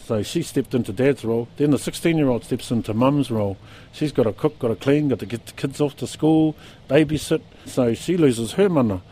So 0.07 0.23
she 0.23 0.43
stepped 0.43 0.75
into 0.75 0.93
dad's 0.93 1.25
role. 1.25 1.49
Then 1.57 1.71
the 1.71 1.79
16 1.79 2.17
year 2.17 2.29
old 2.29 2.45
steps 2.45 2.71
into 2.71 2.95
mum's 2.95 3.31
role. 3.31 3.57
She's 3.93 4.13
got 4.13 4.25
to 4.25 4.33
cook, 4.33 4.59
got 4.59 4.69
to 4.69 4.77
clean, 4.77 5.09
got 5.09 5.19
to 5.19 5.27
get 5.27 5.47
the 5.47 5.53
kids 5.53 5.81
off 5.81 5.97
to 5.97 6.07
school, 6.07 6.57
babysit. 6.89 7.43
So 7.67 7.95
she 7.95 8.17
loses 8.17 8.53
her 8.53 8.69
mana. 8.69 9.03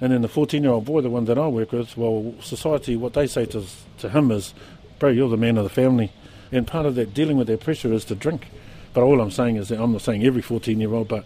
And 0.00 0.12
then 0.12 0.22
the 0.22 0.28
14 0.28 0.62
year 0.62 0.72
old 0.72 0.84
boy, 0.84 1.00
the 1.00 1.10
one 1.10 1.24
that 1.26 1.38
I 1.38 1.48
work 1.48 1.72
with, 1.72 1.96
well, 1.96 2.34
society, 2.40 2.96
what 2.96 3.14
they 3.14 3.26
say 3.26 3.46
to, 3.46 3.64
to 3.98 4.08
him 4.08 4.30
is, 4.30 4.54
bro, 4.98 5.10
you're 5.10 5.28
the 5.28 5.36
man 5.36 5.56
of 5.58 5.64
the 5.64 5.70
family. 5.70 6.12
And 6.52 6.66
part 6.66 6.86
of 6.86 6.94
that 6.94 7.14
dealing 7.14 7.36
with 7.36 7.48
that 7.48 7.60
pressure 7.60 7.92
is 7.92 8.04
to 8.06 8.14
drink. 8.14 8.48
But 8.94 9.02
all 9.02 9.20
I'm 9.20 9.30
saying 9.30 9.56
is 9.56 9.68
that 9.68 9.80
I'm 9.80 9.92
not 9.92 10.02
saying 10.02 10.24
every 10.24 10.42
14 10.42 10.80
year 10.80 10.94
old, 10.94 11.08
but 11.08 11.24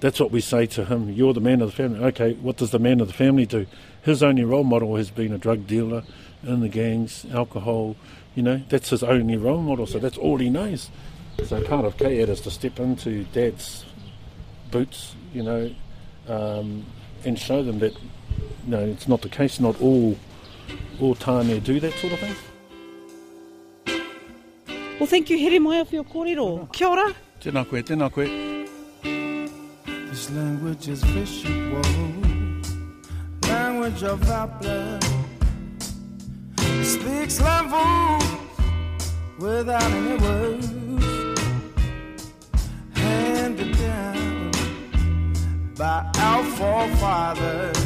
that's 0.00 0.20
what 0.20 0.30
we 0.30 0.40
say 0.40 0.66
to 0.66 0.84
him. 0.84 1.10
You're 1.10 1.32
the 1.32 1.40
man 1.40 1.60
of 1.62 1.70
the 1.70 1.76
family. 1.76 2.04
Okay, 2.06 2.34
what 2.34 2.56
does 2.56 2.70
the 2.70 2.78
man 2.78 3.00
of 3.00 3.08
the 3.08 3.14
family 3.14 3.46
do? 3.46 3.66
His 4.02 4.22
only 4.22 4.44
role 4.44 4.64
model 4.64 4.96
has 4.96 5.10
been 5.10 5.32
a 5.32 5.38
drug 5.38 5.66
dealer 5.66 6.02
in 6.42 6.60
the 6.60 6.68
gangs, 6.68 7.24
alcohol, 7.32 7.96
you 8.34 8.42
know, 8.42 8.60
that's 8.68 8.90
his 8.90 9.02
only 9.02 9.36
role 9.36 9.62
model, 9.62 9.86
so 9.86 9.98
that's 9.98 10.18
all 10.18 10.38
he 10.38 10.50
knows. 10.50 10.90
So 11.44 11.62
part 11.62 11.84
of 11.84 11.96
CAYAD 11.96 12.28
is 12.28 12.40
to 12.42 12.50
step 12.50 12.78
into 12.80 13.24
dad's 13.32 13.84
boots, 14.70 15.14
you 15.32 15.42
know, 15.42 15.74
um, 16.28 16.84
and 17.24 17.38
show 17.38 17.62
them 17.62 17.78
that, 17.80 17.92
you 17.92 18.70
know, 18.70 18.80
it's 18.80 19.08
not 19.08 19.22
the 19.22 19.28
case. 19.28 19.60
Not 19.60 19.80
all 19.80 20.16
all 21.00 21.14
tāne 21.14 21.62
do 21.62 21.80
that 21.80 21.92
sort 21.94 22.12
of 22.12 22.18
thing. 22.20 22.36
Well, 24.98 25.08
thank 25.08 25.28
you, 25.28 25.38
Heremaia, 25.38 25.84
for 25.84 25.94
your 25.96 26.04
kōrero. 26.04 26.72
Kia 26.72 26.88
ora. 26.88 27.14
Tēnā 27.40 27.68
koe, 27.68 27.82
tēnā 27.82 28.10
koe. 28.12 28.26
This 30.08 30.30
language 30.30 30.88
is 30.88 31.02
visual, 31.02 31.82
language 33.42 34.02
of 34.04 34.30
our 34.30 34.46
blood. 34.46 35.04
speaks 36.84 37.40
love 37.40 37.72
without 39.38 39.82
any 39.82 40.16
words, 40.22 40.93
our 46.84 46.90
forefathers 46.90 47.82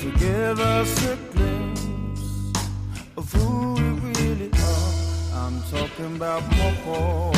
to 0.00 0.10
give 0.18 0.60
us 0.60 1.06
a 1.06 1.16
glimpse 1.32 2.22
of 3.16 3.32
who 3.32 3.74
we 3.74 4.10
really 4.20 4.50
are. 4.52 4.92
I'm 5.34 5.62
talking 5.62 6.16
about 6.16 6.42
Moko. 6.50 7.32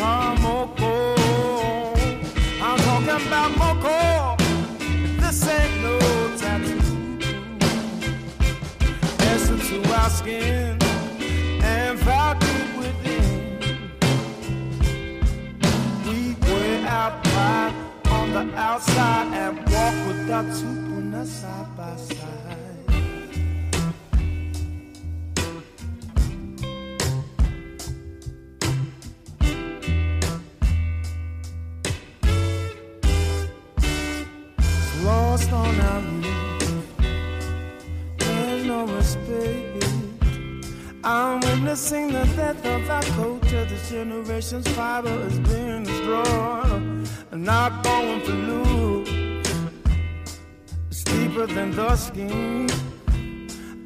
Ah, 0.00 0.36
Moko. 0.40 0.92
I'm 2.60 2.78
talking 2.78 3.26
about 3.26 3.50
Moko. 3.52 4.36
This 5.20 5.48
ain't 5.48 5.82
no 5.82 5.98
tattoo. 6.36 7.18
Essence 9.20 9.68
to 9.70 9.94
our 9.94 10.10
skin 10.10 10.78
and 11.62 11.98
felt 12.00 12.37
our 17.08 17.20
pride 17.22 17.74
on 18.10 18.32
the 18.32 18.54
outside 18.56 19.26
and 19.32 19.56
walk 19.58 19.96
with 20.08 20.30
our 20.30 20.44
tupuna 20.44 21.24
side 21.26 21.76
by 21.76 21.96
side. 21.96 22.56
Lost 35.04 35.52
on 35.52 35.80
our 35.80 36.00
roof. 36.02 36.86
There's 38.18 38.66
no 38.66 38.86
respect. 38.86 39.84
I'm 41.04 41.40
witnessing 41.40 42.08
the 42.08 42.24
death 42.36 42.66
of 42.66 42.90
our 42.90 43.02
culture. 43.02 43.64
This 43.64 43.88
generation's 43.88 44.68
fiber 44.68 45.16
is 45.26 45.38
being 45.38 45.84
destroyed. 45.84 46.67
And 47.38 47.46
not 47.46 47.84
going 47.84 48.20
lose. 48.48 49.46
It's 50.90 51.04
deeper 51.04 51.46
than 51.46 51.70
the 51.70 51.94
skin. 51.94 52.68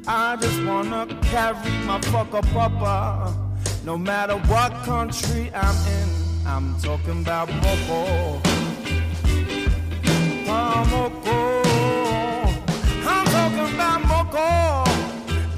I 0.07 0.37
just 0.37 0.63
wanna 0.63 1.05
carry 1.21 1.69
my 1.85 2.01
fuck 2.01 2.33
up 2.33 2.47
papa. 2.47 3.31
No 3.85 3.95
matter 3.95 4.37
what 4.51 4.71
country 4.85 5.51
I'm 5.53 5.77
in, 5.99 6.09
I'm 6.47 6.79
talking 6.81 7.21
about 7.21 7.47
Moko. 7.49 8.41
Oh, 10.47 10.83
Moko. 10.93 11.37
I'm 13.05 13.25
talking 13.37 13.75
about 13.75 14.01
Moko. 14.11 14.47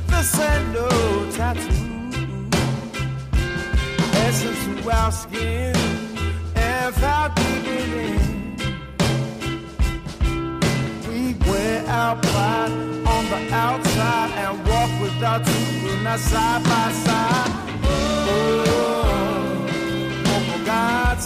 This 0.07 0.39
ain't 0.39 0.67
no 0.73 0.89
tattoo. 1.31 2.49
Essence 4.25 4.83
to 4.83 4.91
our 4.91 5.11
skin 5.13 5.94
how 6.93 7.29
deep 7.29 7.67
in. 7.67 8.55
We 11.07 11.33
wear 11.49 11.83
our 11.87 12.15
pride 12.17 12.71
on 13.07 13.23
the 13.29 13.53
outside 13.53 14.31
and 14.37 14.67
walk 14.67 15.01
with 15.01 15.23
our 15.23 15.39
not 16.03 16.19
side 16.19 16.63
by 16.63 16.91
side. 16.91 17.51
Oh, 17.83 18.63
oh, 18.67 19.05
oh, 19.67 20.51
oh 20.51 20.65
God's 20.65 21.25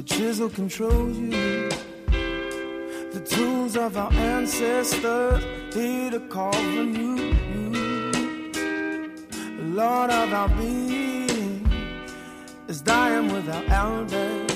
soul. 0.00 0.18
chisel 0.18 0.48
controls 0.48 1.18
you. 1.18 1.68
The 3.12 3.20
tools 3.28 3.76
of 3.76 3.96
our 3.96 4.12
ancestors 4.12 5.42
here 5.74 6.10
to 6.10 6.20
carve 6.28 6.54
a 6.54 6.84
new. 6.84 7.34
Lord 9.74 10.10
of 10.10 10.32
our 10.32 10.48
being 10.50 11.66
is 12.68 12.80
dying 12.80 13.32
without 13.32 13.68
our 13.70 14.00
elder. 14.00 14.46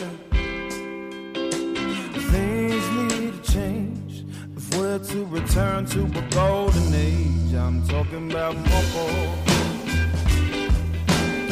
Things 2.33 2.90
need 2.90 3.42
to 3.42 3.52
change 3.52 4.24
if 4.57 4.76
we're 4.76 4.98
to 4.98 5.24
return 5.26 5.87
to 5.87 6.04
a 6.04 6.22
golden 6.30 6.94
age. 6.94 7.54
I'm 7.54 7.87
talking 7.88 8.30
about 8.30 8.54
Moko. 8.57 9.07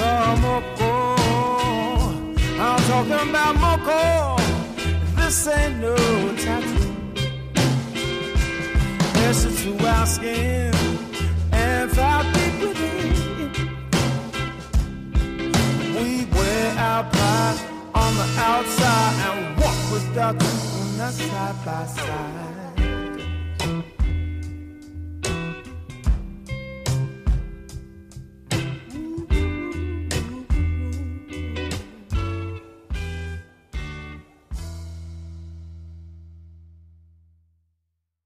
Oh, 0.04 0.36
Moko. 0.42 1.01
Talking 2.86 3.12
about 3.30 3.54
Moko. 3.56 4.36
This 5.16 5.46
ain't 5.46 5.80
no 5.80 5.96
tattoo. 6.36 6.92
It's 9.24 9.62
to 9.62 9.86
our 9.86 10.06
skin 10.06 10.74
and 11.52 11.90
far 11.92 12.22
deep 12.34 12.54
within. 12.60 13.12
We 15.94 16.26
wear 16.34 16.74
our 16.78 17.04
pride 17.04 17.60
on 17.94 18.14
the 18.14 18.28
outside 18.50 19.14
and 19.26 19.56
walk 19.60 19.78
with 19.92 20.18
our 20.18 20.32
truth 20.34 20.80
on 20.80 20.96
the 20.98 21.10
side 21.12 21.64
by 21.64 21.86
side. 21.86 22.41